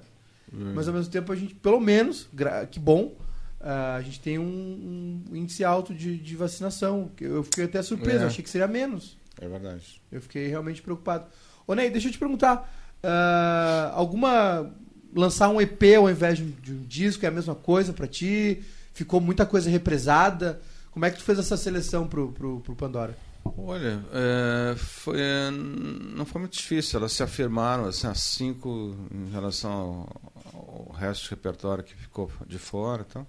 [0.54, 0.74] Hum.
[0.76, 2.28] mas ao mesmo tempo a gente, pelo menos,
[2.72, 3.16] que bom,
[3.60, 7.12] a gente tem um, um índice alto de, de vacinação.
[7.20, 8.28] Eu fiquei até surpreso, É.
[8.28, 9.18] achei que seria menos.
[9.42, 10.02] É verdade.
[10.12, 11.26] Eu fiquei realmente preocupado.
[11.68, 12.68] Ô Ney, deixa eu te perguntar,
[13.04, 14.72] ah, alguma
[15.16, 18.62] lançar um EP ao invés de um, disco é a mesma coisa pra ti?
[18.94, 20.60] Ficou muita coisa represada?
[20.92, 23.18] Como é que tu fez essa seleção pro, pro, pro Pandora?
[23.58, 27.00] Olha, é, foi, é, não foi muito difícil.
[27.00, 32.32] Elas se afirmaram, assim, as cinco em relação ao, ao resto do repertório que ficou
[32.46, 33.28] de fora e tal.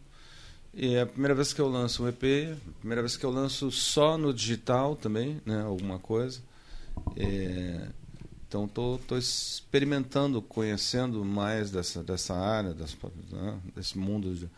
[0.73, 3.31] E é a primeira vez que eu lanço um EP, a primeira vez que eu
[3.31, 6.40] lanço só no digital também, né, alguma coisa.
[7.16, 7.88] É,
[8.46, 12.96] então tô, tô experimentando, conhecendo mais dessa, dessa área, das,
[13.31, 14.49] né, desse mundo de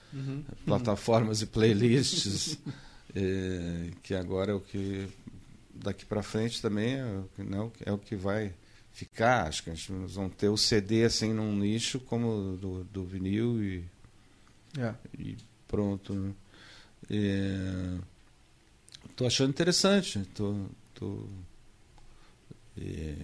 [0.66, 2.58] plataformas e playlists,
[3.14, 5.08] é, que agora é o que
[5.74, 8.52] daqui para frente também é, o que- né, é o que vai
[8.92, 9.46] ficar.
[9.48, 13.62] Acho que a gente vamos ter o CD assim num nicho como do, do vinil
[13.62, 13.84] e,
[14.78, 14.94] É.
[15.18, 15.36] e
[15.68, 16.14] pronto.
[16.14, 16.34] né?
[17.10, 17.98] É,
[19.16, 20.24] tô achando interessante.
[20.34, 21.26] Tô, tô,
[22.78, 23.16] é,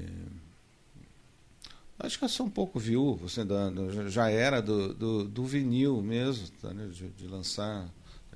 [1.98, 3.70] acho que eu sou um pouco viúvo, assim, da-
[4.08, 7.88] já era do, do, do vinil mesmo, tá, né, de, de lançar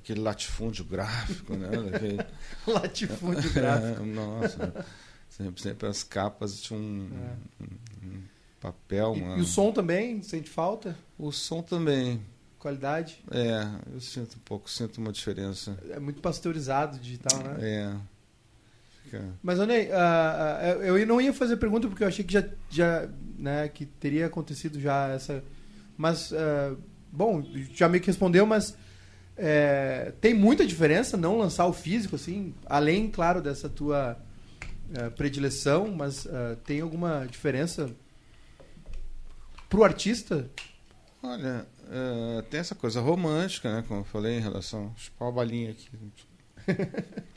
[0.03, 1.69] aquele latifúndio gráfico, né?
[1.89, 2.25] daquele-
[2.67, 4.03] Latifúndio gráfico.
[4.03, 4.85] é, nossa,
[5.29, 7.09] sempre, sempre as capas tinham um,
[7.61, 7.63] É.
[8.05, 8.21] um-
[8.59, 9.37] papel, E, uma...
[9.37, 10.21] e o som também?
[10.21, 10.97] Sente falta?
[11.19, 12.21] O som também.
[12.59, 13.21] Qualidade?
[13.29, 15.77] É, eu sinto um pouco, sinto uma diferença.
[15.89, 17.57] É muito pasteurizado digital, né?
[17.59, 17.95] É.
[19.03, 19.21] Fica...
[19.43, 19.65] Mas, ah,
[20.61, 24.27] ah, eu não ia fazer pergunta porque eu achei que já, já né, que teria
[24.27, 25.43] acontecido já essa.
[25.97, 26.73] Mas, ah,
[27.11, 28.77] bom, já meio que respondeu, mas
[29.35, 34.17] é, tem muita diferença não lançar o físico, assim, além, claro, dessa tua
[34.95, 37.89] ah, predileção, mas ah, tem alguma diferença
[39.69, 40.49] pro artista?
[41.21, 43.83] Olha, é, tem essa coisa romântica, né?
[43.87, 44.93] Como eu falei, em relação.
[44.95, 45.89] Chupar uma balinha aqui.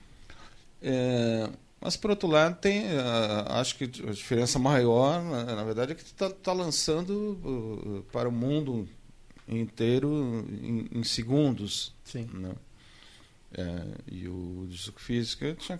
[0.88, 1.48] É,
[1.80, 2.84] mas, por outro lado, tem.
[3.48, 8.02] acho que a diferença maior, na, na verdade, é que tu tá, tá lançando uh,
[8.12, 8.86] para o mundo
[9.48, 11.94] inteiro em, em segundos.
[12.04, 12.28] Sim.
[12.32, 12.54] né?
[13.52, 15.78] É, e o disco físico tinha,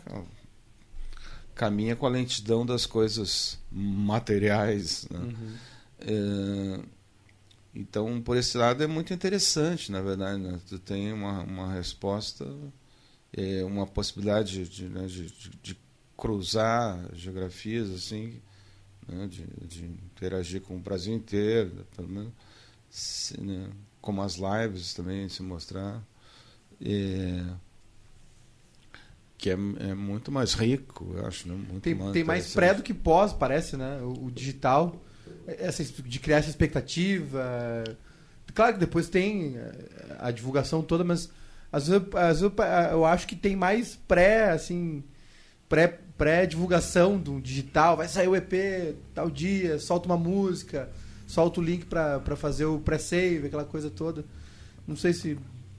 [1.54, 5.06] caminha com a lentidão das coisas materiais.
[5.10, 5.34] Né?
[6.00, 6.80] É,
[7.74, 10.40] então, por esse lado, é muito interessante, na verdade.
[10.40, 10.58] Né?
[10.68, 12.46] Tu tem uma, uma resposta,
[13.32, 15.78] é, uma possibilidade de, né, de, de- de
[16.16, 18.40] cruzar geografias, assim,
[19.06, 19.26] né?
[19.26, 22.32] de, de interagir com o Brasil inteiro, pelo menos,
[22.96, 23.68] se, né?
[24.00, 26.02] como as lives também se mostrar.
[26.80, 27.44] É,
[29.36, 31.46] que é, é muito mais rico, eu acho.
[31.46, 31.54] Né?
[31.54, 34.00] Muito Tem, tem mais pré do que pós, parece, né?
[34.00, 35.02] O, o digital.
[35.46, 37.84] Essa, de criar essa expectativa.
[38.54, 41.28] Claro que depois tem eh, a divulgação toda, mas
[41.70, 42.56] às vezes, às vezes
[42.92, 45.04] eu acho que tem mais pré, assim,
[45.68, 47.96] pré, pré-divulgação do digital.
[47.96, 50.88] Vai sair o EP tal dia, solta uma música,
[51.26, 54.24] solta o link pra fazer o pré-save, aquela coisa toda.
[54.86, 55.36] Não sei se,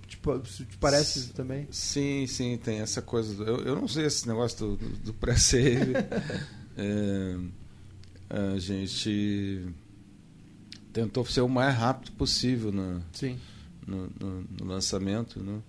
[0.07, 1.67] tipo, se te parece também.
[1.71, 3.41] Sim, sim, tem essa coisa.
[3.43, 5.93] eu, eu não sei esse negócio do, do, do pré-save.
[6.79, 7.35] É,
[8.53, 9.65] a gente
[10.93, 13.35] tentou ser o mais rápido possível no, Sim.
[13.87, 15.41] no, no- no lançamento.
[15.41, 15.59] Né?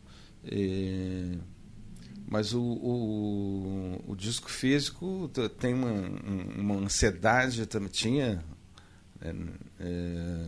[0.45, 1.39] E-
[2.31, 8.45] mas o, o, o disco físico tem uma, um- uma ansiedade, também tinha.
[9.21, 9.35] É,
[9.81, 10.47] é,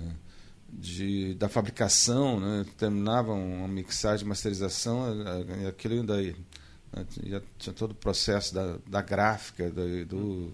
[0.72, 2.64] de, da fabricação, né?
[2.76, 5.06] terminava uma mixagem, masterização,
[5.62, 6.34] e aquilo ainda né?
[7.24, 10.52] já tinha todo o processo da, da gráfica, da, do,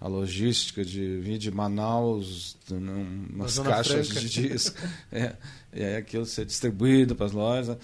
[0.00, 3.28] a logística de vir de Manaus, né?
[3.32, 4.20] umas caixas Franca.
[4.20, 4.76] de disco,
[5.10, 5.34] é,
[5.72, 7.78] e aí aquilo ser distribuído para as lojas,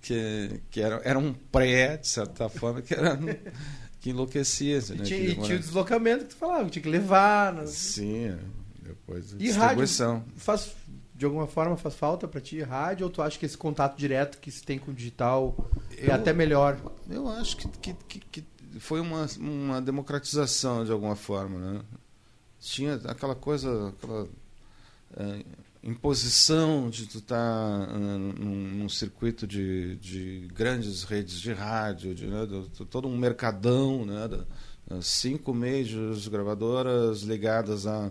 [0.00, 3.18] que, que era, era um pré, de certa forma, que era
[4.06, 4.78] que enlouquecia.
[4.78, 5.04] E Né?
[5.04, 7.52] tinha, Que e tinha o deslocamento que tu falava, tinha que levar.
[7.52, 7.66] né?
[7.66, 8.36] Sim,
[9.08, 9.76] é, depois a E rádio?
[10.36, 10.72] Faz,
[11.14, 14.38] de alguma forma faz falta pra ti rádio ou tu acha que esse contato direto
[14.38, 15.56] que se tem com o digital
[15.96, 16.78] é Eu- até melhor?
[17.08, 18.44] Eu acho que, que, que, que
[18.80, 21.80] foi uma, uma democratização de alguma forma, né?
[22.60, 24.28] Tinha aquela coisa, aquela
[25.16, 25.44] eh,
[25.82, 28.32] imposição de tu estar num,
[28.78, 34.04] num circuito de, de grandes redes de rádio, de, né, do- do- todo um mercadão,
[34.04, 34.28] né?
[34.88, 38.10] das cinco majors gravadoras ligadas a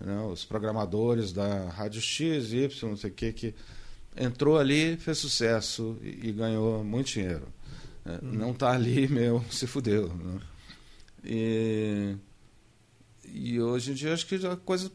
[0.00, 3.54] né, os programadores da Rádio X, Y, não sei o que, que
[4.16, 7.48] entrou ali, fez sucesso e, e ganhou muito dinheiro.
[8.04, 10.08] É, Não tá ali, meu, se fudeu.
[10.08, 10.40] né?
[11.24, 12.16] E,
[13.24, 14.90] e hoje em dia acho que a coisa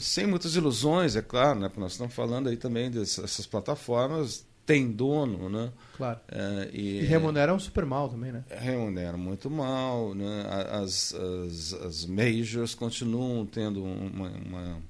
[0.00, 1.68] sem muitas ilusões, é claro, né?
[1.68, 5.72] Porque nós estamos falando aí também dessas plataformas tem dono, né?
[5.96, 6.18] Claro.
[6.28, 8.44] É, e, e, remuneram super mal também, né?
[8.50, 10.44] Remuneram muito mal, né?
[10.72, 14.82] As, as, as majors continuam tendo uma, uma,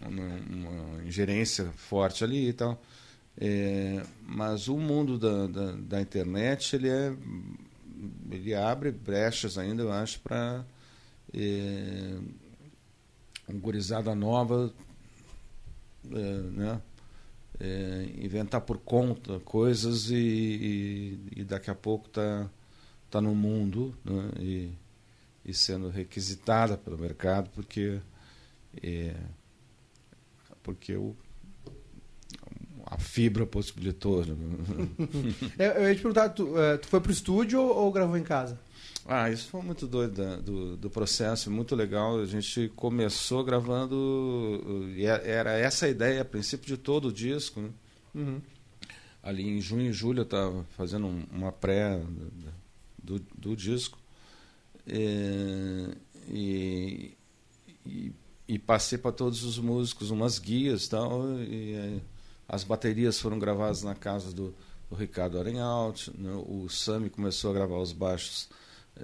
[0.00, 2.80] uma, uma ingerência forte ali e tal.
[3.38, 7.16] É, mas o mundo da, da, da, internet ele é
[8.30, 10.62] ele abre brechas ainda eu acho para
[11.32, 12.18] é,
[13.48, 14.70] um gurizada nova
[16.10, 16.82] é, né
[17.62, 22.50] é, inventar por conta coisas e, e, e, daqui a pouco tá
[23.08, 24.30] tá no mundo né?
[24.40, 24.72] e,
[25.44, 28.00] e sendo requisitada pelo mercado porque
[28.82, 29.14] é,
[30.60, 31.14] porque o
[32.84, 34.24] a fibra possibilitou.
[34.26, 34.34] Né?
[35.58, 38.22] eu, eu ia te perguntar, tu, é, tu foi pro estúdio ou, ou gravou em
[38.22, 38.58] casa?
[39.06, 42.20] Ah, isso foi muito doido da, do, do processo, muito legal.
[42.20, 47.12] A gente começou gravando, e é, era essa a ideia, a princípio de todo o
[47.12, 47.60] disco.
[47.60, 47.70] Né?
[48.14, 48.40] Uhum.
[49.22, 52.00] Ali em junho e julho eu estava fazendo uma pré
[53.02, 53.98] do, do disco.
[54.86, 55.94] É,
[56.28, 57.16] e,
[57.84, 58.12] e,
[58.48, 62.00] e, passei para todos os músicos umas guias tal, e é,
[62.48, 64.54] as baterias foram gravadas na casa do,
[64.90, 66.32] do Ricardo Arenhalt, né?
[66.46, 68.48] o Sami começou a gravar os baixos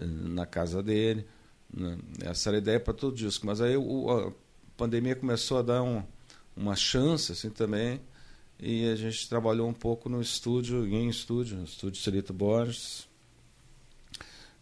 [0.01, 1.27] na casa dele.
[1.73, 1.99] Né?
[2.23, 3.47] Essa era a ideia para todo disco.
[3.47, 4.33] Mas aí o, a
[4.77, 6.03] pandemia começou a dar um,
[6.57, 8.01] uma chance assim também.
[8.61, 13.07] E a gente trabalhou um pouco no estúdio, em estúdio, no estúdio Celito Borges.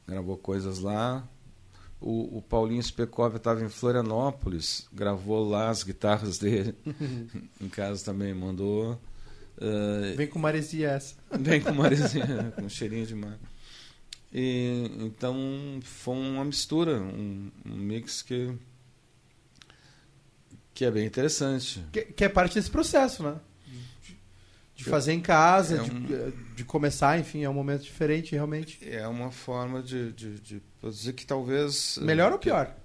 [0.06, 1.26] Gravou coisas lá.
[1.98, 6.74] O, o Paulinho Spekov estava em Florianópolis, gravou lá as guitarras dele.
[7.60, 9.00] em casa também mandou.
[9.56, 11.14] Uh, Vem com maresia essa.
[11.40, 13.38] Vem com maresia, com cheirinho de mar.
[14.38, 15.34] E, então
[15.82, 18.54] foi uma mistura, um, um, mix que
[20.74, 21.82] que é bem interessante.
[21.90, 23.40] Que, que é parte desse processo, né?
[24.74, 28.78] De, fazer em casa, é um, de, de, começar, enfim, é um momento diferente, realmente.
[28.86, 31.96] É uma forma de, de, de dizer que talvez.
[32.02, 32.76] Melhor ou pior?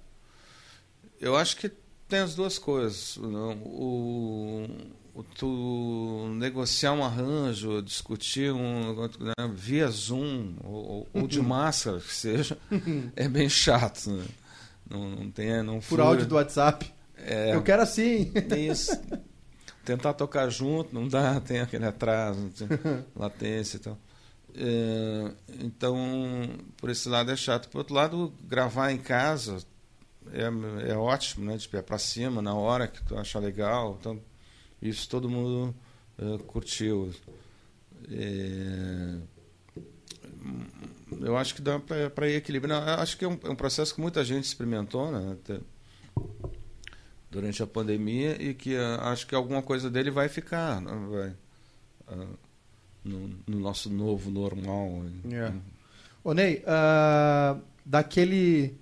[1.20, 1.70] Eu acho que
[2.08, 3.18] tem as duas coisas.
[3.18, 4.66] O,
[5.34, 12.56] tu negociar um arranjo, discutir um né, via Zoom ou, ou, de máscara que seja,
[13.14, 14.10] é bem chato.
[14.10, 14.24] Né?
[14.88, 16.90] Não, não tem, não Por áudio do WhatsApp.
[17.16, 18.32] É, Eu quero assim.
[18.56, 18.98] Isso.
[19.84, 22.50] Tentar tocar junto, não dá, tem aquele atraso,
[23.14, 23.98] latência e tal.
[24.54, 27.68] É, então, por esse lado é chato.
[27.68, 29.58] Por outro lado, gravar em casa
[30.32, 31.56] é, é ótimo, né?
[31.56, 33.96] De pé para cima, na hora que tu achar legal.
[33.98, 34.20] Então,
[34.82, 35.74] isso todo mundo
[36.18, 37.14] uh, curtiu.
[38.10, 39.16] É,
[41.20, 42.90] eu acho que dá para ir equilibrando.
[42.90, 45.36] Acho que é um, é um, processo que muita gente experimentou né,
[47.30, 52.18] durante a pandemia e que uh, acho que alguma coisa dele vai ficar né, vai,
[52.18, 52.38] uh,
[53.04, 55.04] no, no, nosso novo normal.
[55.24, 55.56] Yeah.
[56.24, 56.64] Ô Ney,
[57.86, 58.76] daquele.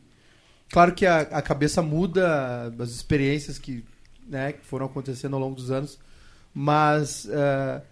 [0.70, 3.84] Claro que a, a cabeça muda, as experiências que
[4.31, 5.99] né, que foram acontecendo ao longo dos anos,
[6.55, 7.83] mas uh,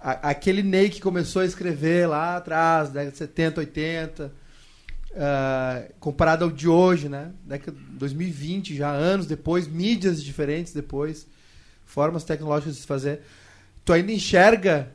[0.00, 4.32] a, aquele Ney que começou a escrever lá atrás, década de 70, 80,
[5.10, 11.26] uh, comparado ao de hoje, né, década 2020, já anos depois, mídias diferentes depois,
[11.84, 13.20] formas tecnológicas de se fazer,
[13.84, 14.90] tu ainda enxerga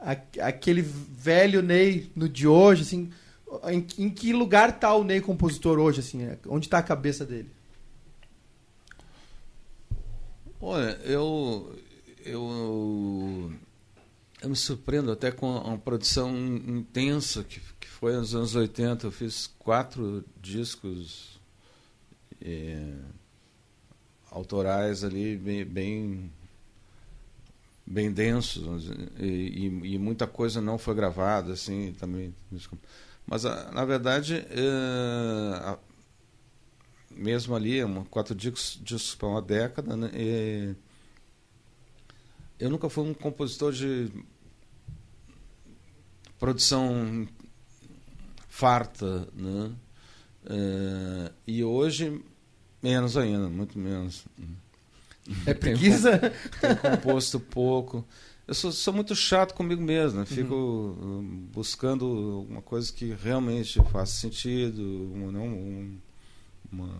[0.00, 3.10] a, aquele velho Ney no de hoje, assim,
[3.68, 7.56] em, em que lugar está o Ney compositor hoje, assim, onde está a cabeça dele?
[10.60, 11.72] Olha, eu,
[12.24, 13.52] eu,
[14.42, 19.06] eu me surpreendo até com uma produção intensa que, que foi nos anos 80.
[19.06, 21.40] Eu fiz quatro discos
[22.42, 22.92] é,
[24.32, 26.32] autorais ali, bem, bem,
[27.86, 28.90] bem densos.
[29.18, 32.34] E, e, e, muita coisa não foi gravada, assim, também.
[33.24, 35.78] Mas, na verdade, é,
[37.18, 40.10] mesmo ali, uma, quatro discos, discos para uma década, né?
[40.14, 40.74] E
[42.58, 44.10] eu nunca fui um compositor de
[46.38, 47.28] produção
[48.48, 49.72] farta, né?
[50.46, 52.22] É, e hoje
[52.82, 54.24] menos ainda, muito menos.
[55.46, 56.18] É preguiça?
[56.18, 58.04] Tenho, tenho composto pouco.
[58.46, 60.24] Eu sou, sou, muito chato comigo mesmo, né?
[60.24, 61.48] fico uhum.
[61.52, 64.82] buscando uma coisa que realmente faça sentido,
[65.30, 65.98] não um,
[66.70, 66.94] uma,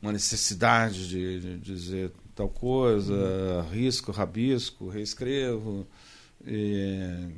[0.00, 3.70] uma necessidade de, de dizer tal coisa, uhum.
[3.70, 5.86] risco, rabisco, reescrevo.
[6.46, 7.30] E,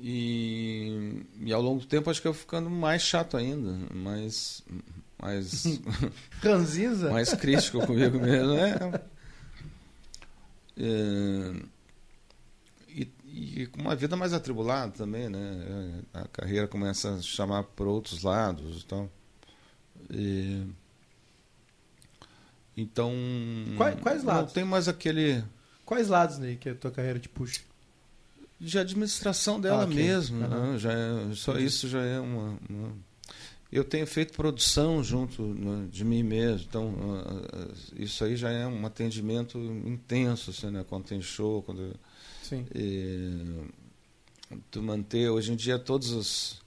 [0.00, 4.62] e, e, ao longo do tempo acho que eu ficando mais chato ainda, mais,
[5.20, 5.78] mais,
[6.42, 7.10] Ranzinza?
[7.10, 8.54] mais crítico comigo mesmo.
[8.54, 9.02] É,
[10.78, 11.52] é,
[12.88, 16.02] e, e com uma vida mais atribulada também, né?
[16.14, 19.10] A carreira começa a chamar por outros lados então.
[20.10, 20.74] E tal.
[22.76, 23.12] Então.
[23.76, 24.46] Quais, quais lados?
[24.48, 25.42] Não tem mais aquele.
[25.84, 27.60] Quais lados aí que a tua carreira te puxa?
[28.58, 29.94] De administração dela Ah, ok.
[29.94, 30.42] mesmo.
[30.44, 30.72] Aham.
[30.72, 30.78] né?
[30.78, 32.92] Já é- só isso já é uma, uma-
[33.70, 36.66] Eu tenho feito produção junto né, de mim mesmo.
[36.68, 36.94] Então,
[37.26, 40.84] ah, ah, isso aí já é um atendimento intenso, assim, né?
[40.88, 41.94] Quando tem show, quando.
[42.42, 42.64] Sim.
[42.74, 43.64] E,
[44.70, 46.60] tu manter hoje em dia todas as,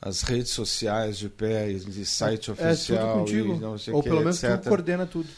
[0.00, 3.78] as redes sociais de pé, e site É oficial tudo contigo.
[3.86, 4.60] e Ou que, pelo menos etc.
[4.60, 5.28] tu coordena tudo.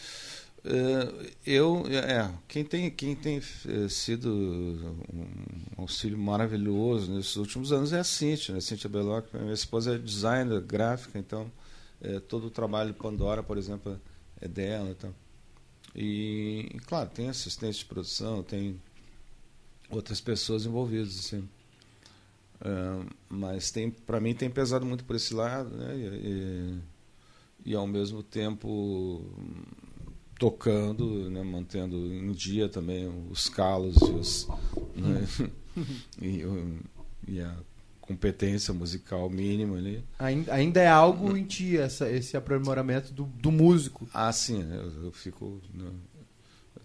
[0.62, 4.30] Eh, eu é quem tem quem tem eh, sido
[5.10, 8.58] um auxílio maravilhoso nesses últimos anos é a Cíntia, né?
[8.58, 11.50] a Cíntia Beloc, minha esposa é designer gráfica, então
[12.02, 13.98] eh, todo o trabalho de Pandora, por exemplo,
[14.38, 15.14] é dela, então.
[15.94, 18.80] E, e, claro, tem assistente de produção, tem
[19.88, 21.48] outras pessoas envolvidas assim.
[23.28, 25.96] Mas tem para mim tem pesado muito por esse lado, né?
[25.96, 26.04] E,
[27.64, 29.24] e, e ao mesmo tempo
[30.38, 34.48] tocando, né, mantendo em dia também os calos e, os,
[34.96, 35.28] né,
[36.22, 36.42] e,
[37.28, 37.54] e a
[38.00, 40.02] competência musical mínima ali.
[40.18, 44.08] Ainda, ainda é algo em ti, essa, esse aprimoramento do, do músico.
[44.12, 45.60] Ah, sim, eu, eu fico.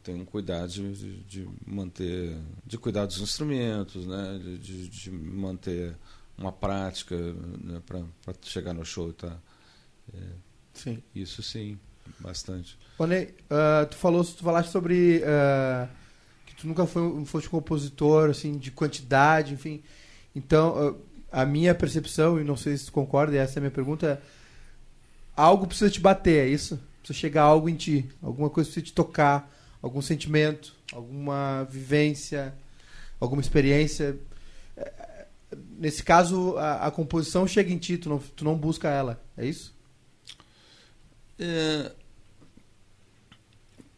[0.05, 2.37] Tenho um cuidado de, de, manter.
[2.65, 4.39] de cuidar dos instrumentos, né?
[4.41, 5.95] De, de, de manter
[6.37, 8.03] uma prática né, para
[8.43, 9.37] chegar no show tá.
[10.73, 11.01] Sim.
[11.15, 11.79] Isso sim,
[12.19, 12.77] bastante.
[12.99, 15.87] Ô, Ney, ah, tu falou, tu falaste sobre ah,
[16.45, 19.81] que tu nunca foi, foste compositor, assim, de quantidade, enfim.
[20.35, 20.99] Então,
[21.31, 23.71] ah, a minha percepção, e não sei se tu concorda, e essa é a minha
[23.71, 24.21] pergunta, é
[25.35, 26.79] algo precisa te bater, é isso?
[26.99, 29.51] Precisa chegar algo em ti, alguma coisa precisa te tocar,
[29.85, 32.53] algum sentimento, alguma vivência,
[33.19, 34.17] alguma experiência.
[34.75, 35.25] Eh,
[35.77, 39.45] Nesse caso, a, a composição chega em ti, tu não, tu não busca ela, é
[39.45, 39.73] isso?
[41.39, 41.91] É,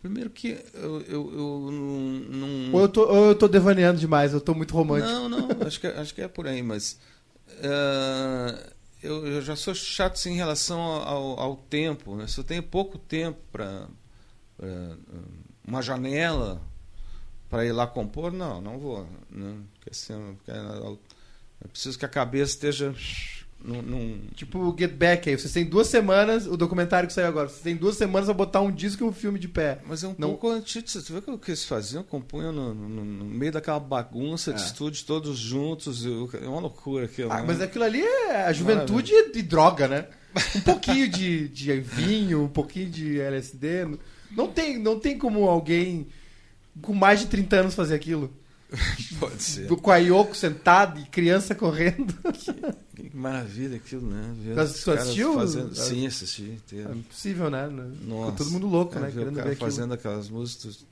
[0.02, 2.02] Primeiro que eu, eu, eu não.
[2.38, 5.12] não- Ou eu, tô, ou eu tô devaneando demais, eu tô muito romântico.
[5.12, 7.00] Não, não, acho que, acho que é por aí, mas.
[7.60, 8.72] é,
[9.02, 12.16] eu, eu já sou chato assim, em relação ao, ao tempo.
[12.16, 12.28] Né?
[12.28, 13.88] Se eu tenho pouco tempo para.
[15.68, 16.62] Uma janela
[17.50, 19.08] para ir lá compor, não, não vou.
[19.30, 19.56] Né?
[19.76, 20.14] Porque, assim,
[20.48, 20.98] eu
[21.70, 22.96] preciso que a cabeça esteja.
[23.60, 27.50] Num, num- Tipo Get Back aí, vocês têm duas semanas, o documentário que saiu agora,
[27.50, 29.80] vocês têm duas semanas pra botar um disco e um filme de pé.
[29.88, 31.04] Mas é um Não- pouco antítese.
[31.04, 32.04] Tu vê o que eles faziam?
[32.04, 34.66] Compunham no, no- no meio daquela bagunça de É.
[34.66, 36.06] estúdio, todos juntos.
[36.06, 36.10] e
[36.44, 37.32] É uma loucura aquilo.
[37.32, 37.46] Ah, né?
[37.48, 40.08] mas aquilo ali é a juventude de droga, né?
[40.56, 43.98] Um pouquinho de, de vinho, um pouquinho de LSD.
[44.32, 46.08] Não tem, não tem como alguém
[46.82, 48.32] com mais de 30 anos fazer aquilo.
[49.20, 49.68] Pode ser.
[49.68, 52.14] Do Yoko sentado e criança correndo.
[52.96, 54.34] Que maravilha aquilo, né?
[54.40, 55.34] Ver caras assistiu?
[55.36, 55.76] Fazendo...
[55.76, 56.42] Sim, assisti.
[56.44, 56.92] inteiro.
[56.92, 57.68] É impossível, né?
[57.68, 57.94] Nossa.
[58.04, 59.08] Ficou todo mundo louco, É, né?
[59.08, 59.72] ver Querendo ver cara aquilo.
[59.72, 60.86] fazendo aquelas músicas,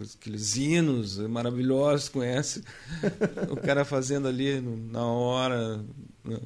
[0.00, 2.62] aqueles hinos maravilhosos, conhece?
[3.50, 5.84] o cara fazendo ali na hora,
[6.24, 6.38] né,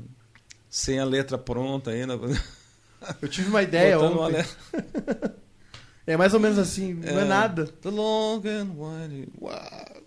[0.68, 2.18] sem a letra pronta ainda.
[3.22, 4.36] Eu tive uma ideia botando uma ontem.
[4.38, 5.36] letra.
[6.06, 7.24] É mais ou menos assim, não é É.
[7.24, 7.66] nada.
[7.66, 9.28] The long and winding.
[9.40, 10.02] Uau.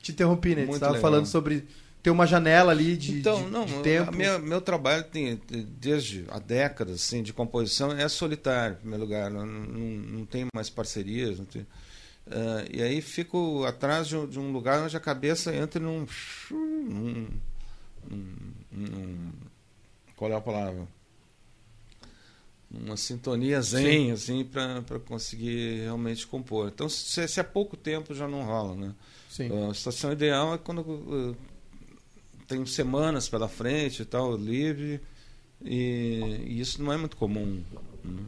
[0.00, 0.62] Te interrompi, né?
[0.62, 1.02] Você Muito tava legal.
[1.10, 1.66] falando sobre
[2.02, 4.14] ter uma janela ali de, então, de- não, de tempo.
[4.14, 5.40] minha- meu trabalho tem
[5.78, 9.30] desde há décadas assim, de composição é solitário, em primeiro lugar.
[9.30, 9.78] Não, não,
[10.18, 11.38] não tem mais parcerias.
[11.38, 11.66] Não tem,
[12.26, 16.06] Ah, e aí fico atrás de um, de um lugar onde a cabeça entra num.
[16.50, 17.28] num,
[18.10, 19.32] num- num-
[20.16, 20.86] qual é a palavra?
[22.70, 26.68] Uma sintonia zen, assim, para conseguir realmente compor.
[26.74, 28.94] Então, se, se é pouco tempo, já não rola, né?
[29.30, 29.48] Sim.
[29.70, 31.36] A situação ideal é quando uh,
[32.48, 35.00] tem semanas pela frente e tal, livre,
[35.64, 37.62] e, e isso não é muito comum.
[38.02, 38.22] né?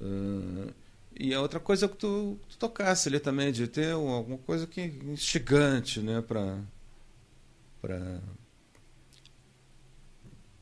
[0.00, 0.72] Uh,
[1.18, 4.38] e a outra coisa é que tu, tu tocasse ali também, de ter um- alguma
[4.38, 6.58] coisa que instigante, né, pra,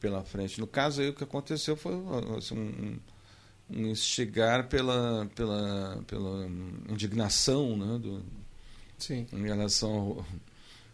[0.01, 0.59] pela frente.
[0.59, 1.93] No caso aí, o que aconteceu foi
[2.39, 2.99] assim, um,
[3.71, 6.47] um instigar pela, pela, pela
[6.89, 8.23] indignação, né, do,
[8.99, 9.27] Sim.
[9.33, 10.27] em relação ao,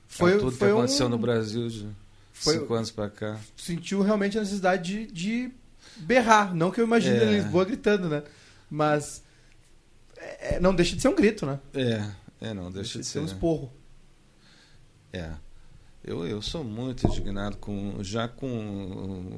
[0.08, 1.88] Foi- a tudo foi que aconteceu um- no Brasil de
[2.32, 3.38] foi- cinco anos para cá.
[3.56, 5.52] Sentiu realmente a necessidade de, de
[5.98, 6.54] berrar.
[6.54, 7.24] Não que eu imagine É.
[7.24, 8.22] Lisboa gritando, né?
[8.70, 9.22] Mas
[10.16, 11.58] é, não deixa de ser um grito, né?
[11.72, 13.18] É, é não, deixa de ser ser.
[13.20, 13.72] um esporro.
[15.12, 15.32] É.
[16.06, 18.46] Eu, eu sou muito indignado com já com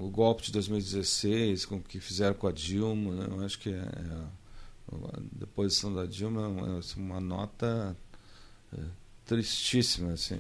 [0.04, 3.14] o golpe de 2016, com o que fizeram com a Dilma.
[3.14, 3.26] Né?
[3.30, 7.96] Eu acho que é, é, a deposição da Dilma é uma nota
[8.76, 8.82] é,
[9.24, 10.36] tristíssima, assim,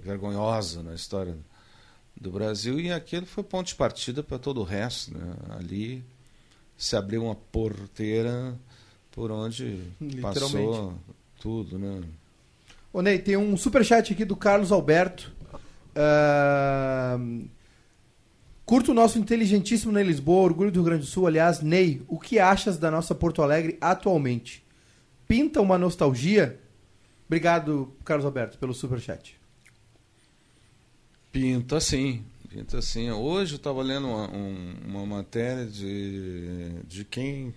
[0.00, 1.36] vergonhosa na história
[2.16, 2.78] do Brasil.
[2.78, 5.12] E aquele foi ponto de partida para todo o resto.
[5.12, 5.34] Né?
[5.58, 6.04] Ali
[6.76, 8.56] se abriu uma porteira
[9.10, 9.82] por onde
[10.22, 10.94] passou
[11.40, 11.80] tudo.
[11.80, 12.00] Né?
[12.92, 15.36] Ô Ney, tem um superchat aqui do Carlos Alberto.
[18.64, 21.26] Curto o nosso inteligentíssimo Ney Lisboa, orgulho do Rio Grande do Sul.
[21.26, 24.62] Aliás, Ney, o que achas da nossa Porto Alegre atualmente?
[25.26, 26.60] Pinta uma nostalgia?
[27.26, 29.38] Obrigado, Carlos Alberto, pelo superchat.
[31.32, 33.10] Pinta sim, pinta sim.
[33.10, 37.54] Hoje eu estava lendo uma, um, uma matéria de, de quem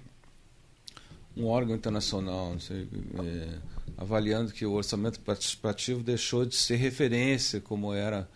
[1.35, 2.87] um órgão internacional, sei,
[3.23, 3.57] é,
[3.97, 8.29] avaliando que o orçamento participativo deixou de ser referência como era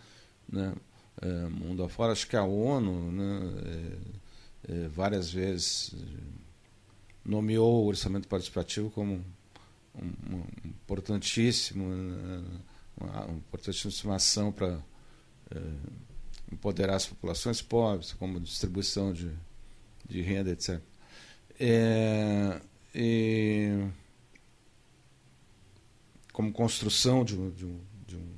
[0.48, 0.74] né,
[1.20, 2.12] é, mundo afora.
[2.12, 3.40] Acho que a ONU né,
[4.68, 5.94] é, é várias vezes
[7.24, 9.24] nomeou o orçamento participativo como
[9.94, 12.44] um, um importantíssimo, né,
[12.96, 14.78] uma, uma importantíssima ação para
[15.50, 15.60] é,
[16.52, 19.30] empoderar as populações pobres, como distribuição de,
[20.08, 20.80] de renda, etc.
[21.58, 22.60] É,
[22.94, 23.88] e,
[26.36, 28.34] como construção de, de, um, de, um,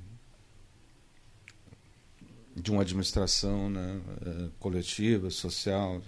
[2.55, 6.01] de uma administração né, é, coletiva, social,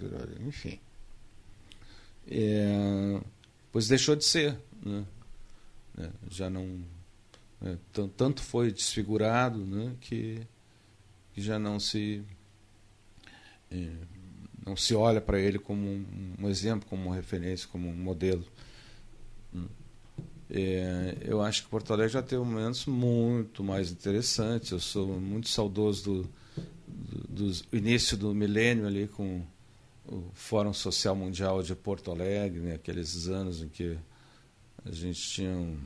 [0.47, 0.79] enfim.
[2.29, 3.19] É,
[3.73, 4.57] pois deixou de ser.
[4.81, 5.05] Né?
[5.97, 6.81] É, já não.
[7.61, 7.75] É,
[8.15, 10.39] tanto foi desfigurado né, que,
[11.33, 12.23] que já não se.
[13.69, 13.91] É,
[14.65, 15.85] não se olha para ele como
[16.39, 18.47] um, exemplo, como uma referência, como um modelo.
[20.53, 24.71] É, eu acho que Porto Alegre já teve momentos muito mais interessantes.
[24.71, 26.29] Eu sou muito saudoso do,
[27.29, 29.45] do, do início do milênio ali com
[30.05, 33.97] o Fórum Social Mundial de Porto Alegre, né, aqueles anos em que
[34.83, 35.79] a gente tinha uma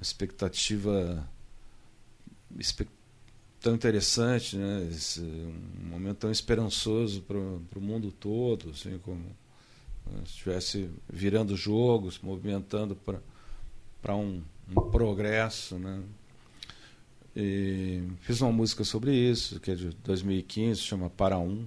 [0.00, 1.28] expectativa
[3.60, 4.88] tão interessante, né?
[4.92, 9.24] Esse, um momento tão esperançoso para o mundo todo, assim como
[10.06, 13.18] né, se estivesse virando jogos, movimentando para
[14.08, 16.02] um, um progresso, né?
[17.34, 21.66] E fiz uma música sobre isso, que é de 2015, chama Para Um.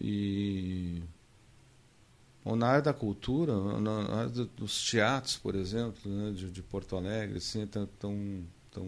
[0.00, 1.02] E
[2.44, 6.94] Bom, na área da cultura, na área dos teatros, por exemplo, né, de, de, Porto
[6.94, 7.88] Alegre, assim, tão,
[8.70, 8.86] tão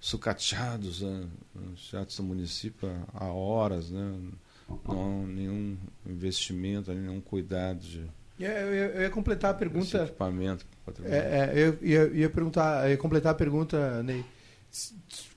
[0.00, 1.28] sucateados, né,
[1.74, 4.18] os teatros do município há horas, né,
[4.88, 5.76] não há nenhum
[6.06, 8.08] investimento, nenhum cuidado de
[8.48, 10.04] eu ia, eu ia completar a pergunta.
[10.04, 10.66] equipamento.
[11.04, 14.24] É, é, eu ia, ia perguntar, ia completar a pergunta, Ney.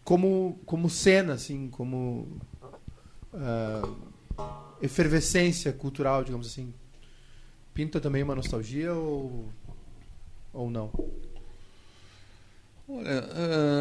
[0.03, 2.39] Como, como cena, assim, como
[3.33, 3.95] uh,
[4.81, 6.73] efervescência cultural, digamos assim,
[7.73, 9.49] pinta também uma nostalgia ou,
[10.53, 10.91] ou não?
[12.87, 13.23] Olha,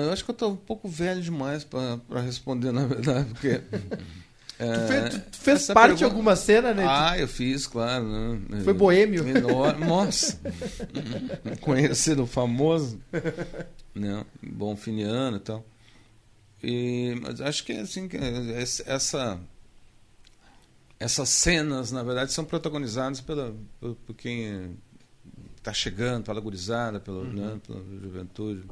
[0.09, 3.61] uh, acho que eu estou um pouco velho demais para responder, na verdade, porque.
[4.63, 5.97] Uh, tu fez, tu fez parte pergunta...
[5.97, 6.85] de alguma cena, né?
[6.87, 8.05] Ah, eu fiz, claro.
[8.05, 8.61] Né?
[8.63, 9.25] Foi boêmio.
[9.85, 10.39] Nossa!
[11.61, 13.01] Conhecido famoso,
[13.95, 14.25] né?
[14.43, 15.67] Bonfiniano e tal.
[16.63, 18.09] E, mas acho que assim,
[18.87, 19.41] essa
[21.03, 24.77] essas cenas, na verdade, são protagonizadas pela, por, por quem
[25.57, 27.33] está chegando, pela gurizada, pela, uhum.
[27.33, 28.69] né, pela juventude.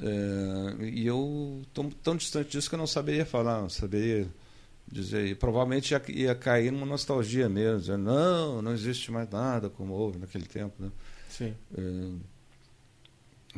[0.00, 4.28] É, e eu estou tão distante disso que eu não saberia falar, não saberia
[4.90, 5.26] dizer.
[5.26, 9.92] E provavelmente ia, ia cair numa nostalgia mesmo, dizer, não, não existe mais nada como
[9.92, 10.74] houve naquele tempo.
[10.82, 10.90] Né?
[11.28, 11.54] Sim.
[11.76, 12.38] É,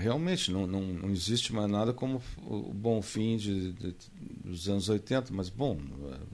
[0.01, 3.95] realmente não, não, não existe mais nada como o bom fim de, de,
[4.45, 5.79] dos anos 80, mas bom,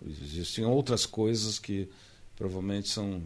[0.07, 1.89] existem outras coisas que
[2.37, 3.23] provavelmente são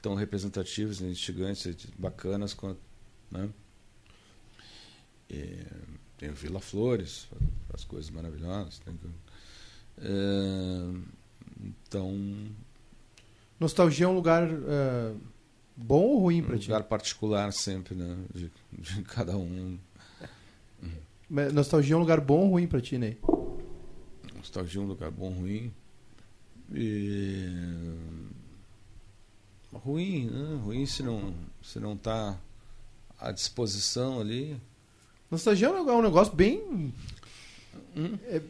[0.00, 2.80] tão representativas, instigantes, bacanas quanto.
[3.30, 3.48] Né?
[5.30, 5.64] E,
[6.16, 7.28] tem o Vila Flores,
[7.72, 8.80] as coisas maravilhosas.
[8.80, 9.08] Tem, é,
[11.84, 12.46] então.
[13.58, 14.48] Nostalgia é um lugar.
[14.50, 15.16] Uh
[15.80, 16.68] Bom ou ruim para um ti?
[16.68, 18.16] lugar particular sempre, né?
[18.34, 19.78] De, de cada um.
[21.30, 23.16] Mas nostalgia é um lugar bom ou ruim para ti, Ney?
[24.34, 25.72] Nostalgia é um lugar bom ou ruim?
[26.74, 27.46] E...
[29.72, 30.60] Ruim, né?
[30.64, 31.32] Ruim se não,
[31.62, 32.36] se não tá
[33.16, 34.60] à disposição ali.
[35.30, 36.92] Nostalgia é um negócio bem.
[38.24, 38.42] É, é,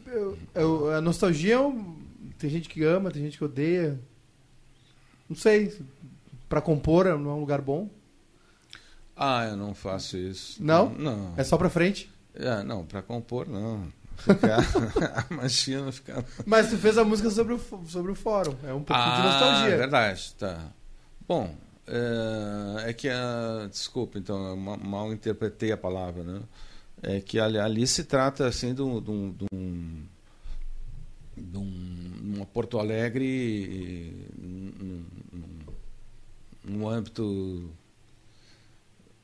[0.55, 1.97] é, a nostalgia é um...
[2.39, 3.99] tem gente que ama, tem gente que odeia.
[5.29, 5.77] Não sei
[6.49, 7.89] para compor não é um lugar bom?
[9.17, 10.63] Ah, eu não faço isso.
[10.63, 10.91] Não?
[10.91, 11.35] Não.
[11.37, 12.11] É só pra frente?
[12.35, 13.87] É, não, para compor não.
[14.17, 14.59] Ficar,
[15.31, 16.25] imagina ficar.
[16.47, 18.55] Mas tu fez a música sobre o, sobre o fórum.
[18.65, 19.75] É um pouquinho ah, de nostalgia.
[19.75, 20.73] É verdade, tá.
[21.27, 21.55] Bom,
[21.87, 23.69] é, é que a.
[23.71, 26.41] Desculpa, então, eu mal interpretei a palavra, né?
[27.03, 30.03] É que ali, ali se trata assim de um, de um, de um
[31.57, 35.05] um, uma Porto Alegre num,
[36.65, 37.71] num âmbito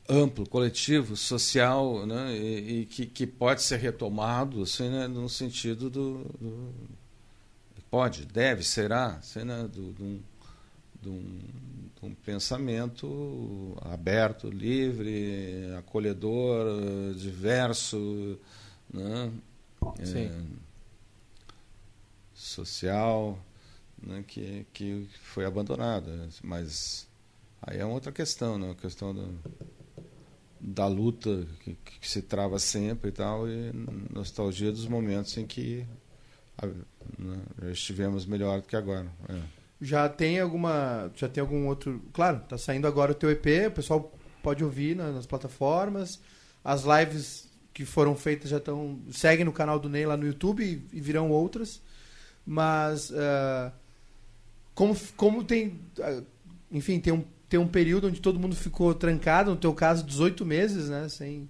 [0.08, 5.88] amplo, coletivo, social, né, e, e que, que, pode ser retomado, assim, né, no sentido
[5.88, 6.74] do, do
[7.90, 10.20] pode, deve, será, assim, né, do, do,
[11.00, 11.22] do,
[12.04, 18.38] um, um pensamento aberto, livre, acolhedor, diverso,
[18.92, 19.32] né,
[19.98, 20.30] é,
[22.34, 23.38] social,
[24.02, 27.06] né, que, que foi abandonada, mas
[27.62, 29.38] aí é outra questão, né, a questão do
[30.66, 33.70] da luta que, que, se trava sempre e tal, e
[34.10, 35.86] nostalgia dos momentos em que
[37.18, 39.12] né, já estivemos melhor do que agora.
[39.28, 39.63] É.
[39.84, 41.10] Já tem alguma.
[41.14, 42.02] Já tem algum outro.
[42.12, 44.12] Claro, tá saindo agora o teu EP, o pessoal
[44.42, 46.18] pode ouvir na, nas plataformas.
[46.64, 48.98] As lives que foram feitas já estão.
[49.10, 51.82] Seguem no canal do Ney lá no YouTube e, e virão outras.
[52.46, 53.10] Mas.
[53.10, 53.70] Uh,
[54.74, 55.80] como, como tem.
[55.98, 56.24] Uh,
[56.72, 57.24] enfim, tem um
[57.54, 61.08] ter um período onde todo mundo ficou trancado, no teu caso, 18 meses, né?
[61.08, 61.48] Sem,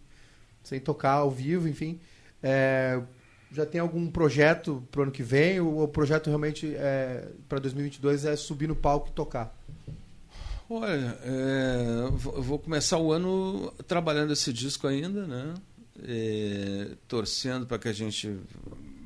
[0.63, 1.99] sem tocar ao vivo, enfim.
[2.43, 3.01] É,
[3.55, 5.61] já tem algum projeto para o ano que vem?
[5.61, 9.57] Ou o projeto realmente é, para 2022 é subir no palco e tocar?
[10.69, 15.55] Olha, é, vou começar o ano trabalhando esse disco ainda, né?
[16.03, 18.37] É, torcendo para que a gente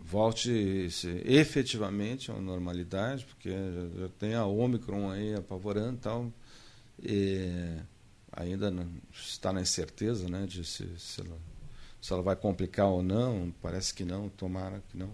[0.03, 0.89] volte
[1.27, 6.33] efetivamente à normalidade, porque já, já tem a Omicron aí apavorando e tal
[8.33, 11.23] ainda não, está na incerteza né, de se, se,
[12.01, 13.53] se ela vai complicar ou não.
[13.63, 15.11] Parece que não, tomara que não.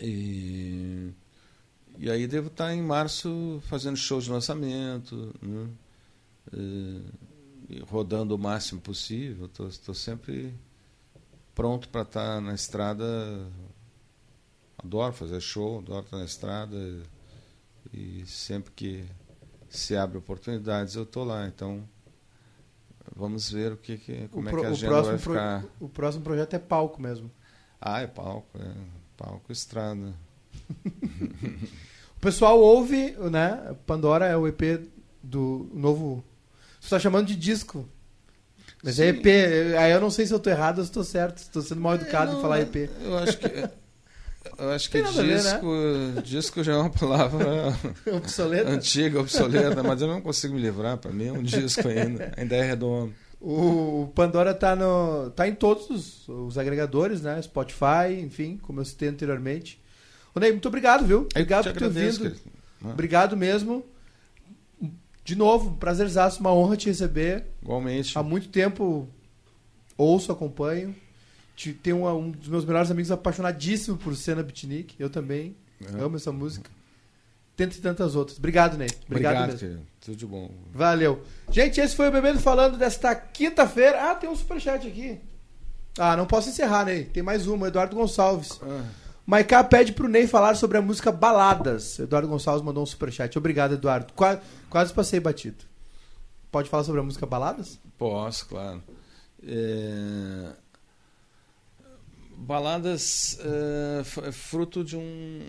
[0.00, 1.10] E,
[1.98, 5.68] e aí devo estar em março fazendo show de lançamento, né?
[7.68, 9.50] e, rodando o máximo possível.
[9.68, 10.54] Estou sempre
[11.54, 13.04] pronto para estar na estrada.
[14.78, 16.76] Adoro fazer show, adoro estar na estrada.
[17.92, 19.04] E sempre que
[19.68, 21.46] se abre oportunidades, eu estou lá.
[21.46, 21.88] Então,
[23.14, 25.62] vamos ver o que, que como pro, é que a agenda vai ficar.
[25.62, 27.30] Pro, o próximo projeto é palco mesmo.
[27.80, 28.72] Ah, é palco, é
[29.16, 30.14] palco estrada.
[32.16, 33.74] o pessoal ouve, né?
[33.86, 34.88] Pandora é o EP
[35.22, 36.24] do novo.
[36.80, 37.88] Você está chamando de disco.
[38.82, 39.18] Mas é Sim.
[39.18, 39.78] é EP.
[39.78, 41.38] Aí eu não sei se eu estou errado ou se estou certo.
[41.38, 42.90] Estou sendo mal educado é, não, em falar EP.
[43.02, 43.48] Eu acho que.
[44.56, 46.22] Eu acho que disco, ver, né?
[46.22, 47.76] disco já é uma palavra
[48.12, 48.70] obsoleta.
[48.70, 50.96] antiga, obsoleta, mas eu não consigo me livrar.
[50.96, 53.12] Para mim é um disco ainda, ainda é redondo.
[53.40, 57.40] O Pandora tá, no, tá em todos os, os, agregadores, né?
[57.40, 59.80] Spotify, enfim, como eu citei anteriormente.
[60.34, 61.28] Ô Ney, muito obrigado, viu?
[61.30, 62.36] Obrigado por ter vindo.
[62.82, 63.84] Obrigado mesmo.
[65.24, 67.44] De novo, prazerzaço, uma honra te receber.
[67.62, 68.18] Igualmente.
[68.18, 69.08] Há muito tempo
[69.96, 70.94] ouço, acompanho.
[71.82, 74.94] Tem um, um, dos meus melhores amigos apaixonadíssimo por Cena Beatnik.
[74.98, 75.56] Eu também.
[75.84, 76.02] É.
[76.02, 76.70] Amo essa música.
[77.56, 78.38] Dentre tantas outras.
[78.38, 78.88] Obrigado, Ney.
[79.06, 79.86] Obrigado, Obrigado mesmo.
[80.00, 80.50] Tudo de bom.
[80.72, 81.22] Valeu.
[81.50, 84.10] Gente, esse foi o Bebendo Falando desta quinta-feira.
[84.10, 85.18] Ah, tem um superchat aqui.
[85.98, 87.04] Ah, não posso encerrar, Ney.
[87.06, 87.66] Tem mais uma.
[87.66, 88.60] Eduardo Gonçalves.
[88.62, 88.84] Ah.
[89.26, 91.98] Maiká pede pro Ney falar sobre a música Baladas.
[91.98, 93.36] Eduardo Gonçalves mandou um superchat.
[93.36, 94.12] Obrigado, Eduardo.
[94.14, 94.40] Quase,
[94.70, 95.64] quase passei batido.
[96.50, 97.78] Pode falar sobre a música Baladas?
[97.98, 98.82] Posso, claro.
[99.42, 100.52] É...
[102.40, 105.40] Baladas uh, é fruto de um,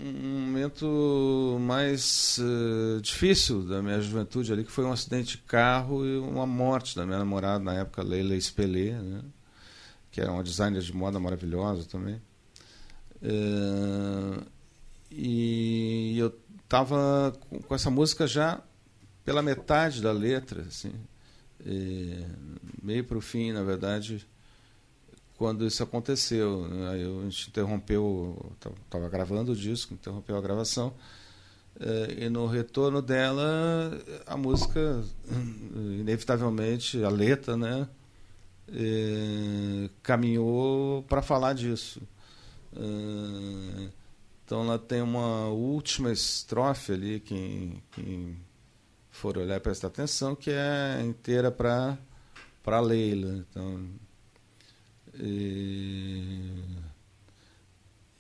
[0.48, 6.18] momento mais uh, difícil da minha juventude ali, que foi um acidente de carro e
[6.18, 9.22] uma morte da minha namorada na época, Leila Espelê, né?
[10.10, 12.20] que era uma designer de moda maravilhosa também.
[13.22, 14.44] Uh,
[15.12, 18.62] e eu estava com, com, essa música já
[19.24, 20.94] pela metade da letra, assim,
[22.82, 24.28] meio para o fim, na verdade
[25.40, 26.68] quando isso aconteceu.
[26.68, 26.90] Né?
[26.90, 28.54] Aí a gente interrompeu,
[28.86, 30.94] estava gravando o disco, interrompeu a gravação.
[31.80, 35.02] É, e no retorno dela, a música,
[35.98, 37.88] inevitavelmente, a letra, né,
[38.68, 42.02] é, caminhou para falar disso.
[42.76, 43.90] É,
[44.44, 48.38] então ela tem uma última estrofe ali, quem, quem
[49.10, 51.98] for olhar prestar atenção, que é inteira para
[52.82, 53.46] Leila.
[53.50, 53.90] Então,
[55.16, 56.64] e,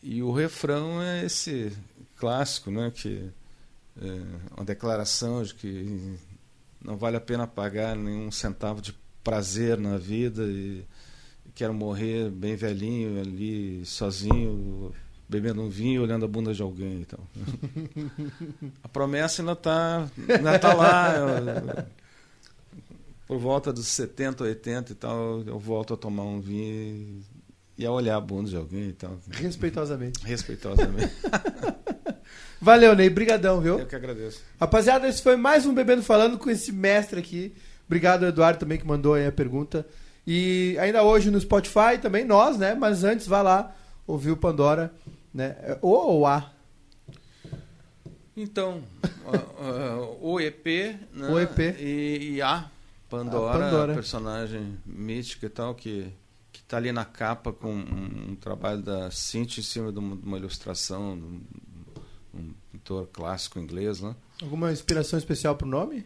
[0.01, 1.71] e o refrão é esse
[2.17, 3.29] clássico, né, que
[4.01, 4.21] é
[4.55, 6.17] uma declaração de que
[6.83, 10.85] não vale a pena pagar nenhum centavo de prazer na vida e
[11.53, 14.93] quero morrer bem velhinho ali, sozinho,
[15.27, 17.01] bebendo um vinho, olhando a bunda de alguém.
[17.01, 17.19] Então.
[18.81, 21.85] a promessa ainda está ainda tá lá.
[23.29, 27.23] Por volta dos 70, 80 e tal, eu volto a tomar um vinho
[27.77, 29.19] e a olhar a bunda de alguém e tal.
[29.29, 30.25] Respeitosamente.
[30.25, 31.13] Respeitosamente.
[32.59, 33.07] Valeu, Ney.
[33.07, 33.77] Brigadão, viu?
[33.77, 34.41] Eu que agradeço.
[34.59, 37.53] Rapaziada, esse foi mais um Bebendo Falando com esse mestre aqui.
[37.85, 39.85] Obrigado, Eduardo, também, que mandou aí a pergunta.
[40.25, 42.73] E ainda hoje no Spotify também, nós, né?
[42.73, 43.75] Mas antes, vá lá
[44.07, 44.91] ouvir o Pandora,
[45.31, 45.77] né?
[45.83, 46.51] O ou A?
[48.35, 48.81] Então,
[50.19, 50.65] o EP,
[51.13, 51.29] né?
[51.29, 51.59] O EP.
[51.79, 52.71] E, e a
[53.09, 53.93] Pandora, A Pandora.
[53.93, 56.11] personagem mítica e tal, que,
[56.51, 60.15] que tá ali na capa com um, um trabalho da Cintia em cima de uma,
[60.15, 61.41] de uma ilustração, de um,
[62.35, 64.15] um pintor clássico inglês, né?
[64.41, 66.05] Alguma inspiração especial pro nome?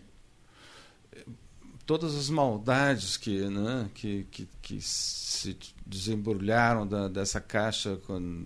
[1.86, 8.45] todas as maldades que, né, que, que, que se desembrulharam da, dessa caixa com,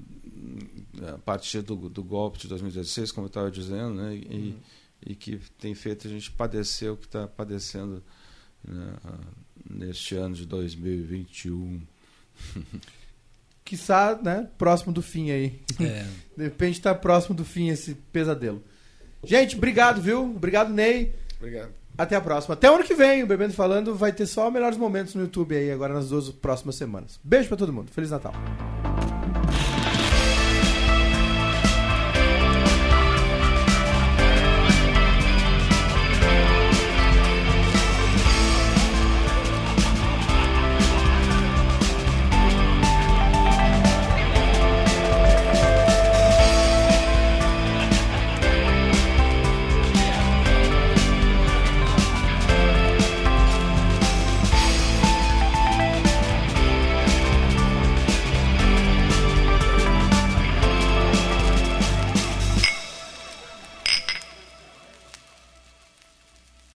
[1.13, 4.59] a partir do, do golpe de 2016, como eu estava dizendo, né, e, uhum.
[5.05, 8.03] e que tem feito a gente padecer o que está padecendo
[8.67, 8.93] né,
[9.69, 11.81] neste ano de 2021.
[13.65, 15.59] Quiçá, né, próximo do fim aí.
[15.79, 16.05] É.
[16.37, 18.63] De repente está próximo do fim esse pesadelo.
[19.23, 20.23] Gente, obrigado, viu?
[20.23, 21.13] Obrigado, Ney.
[21.37, 21.71] Obrigado.
[21.97, 22.53] Até a próxima.
[22.53, 25.55] Até o ano que vem, o Bebendo Falando vai ter só melhores momentos no YouTube
[25.55, 27.19] aí, agora nas duas próximas semanas.
[27.23, 27.91] Beijo para todo mundo.
[27.91, 28.33] Feliz Natal.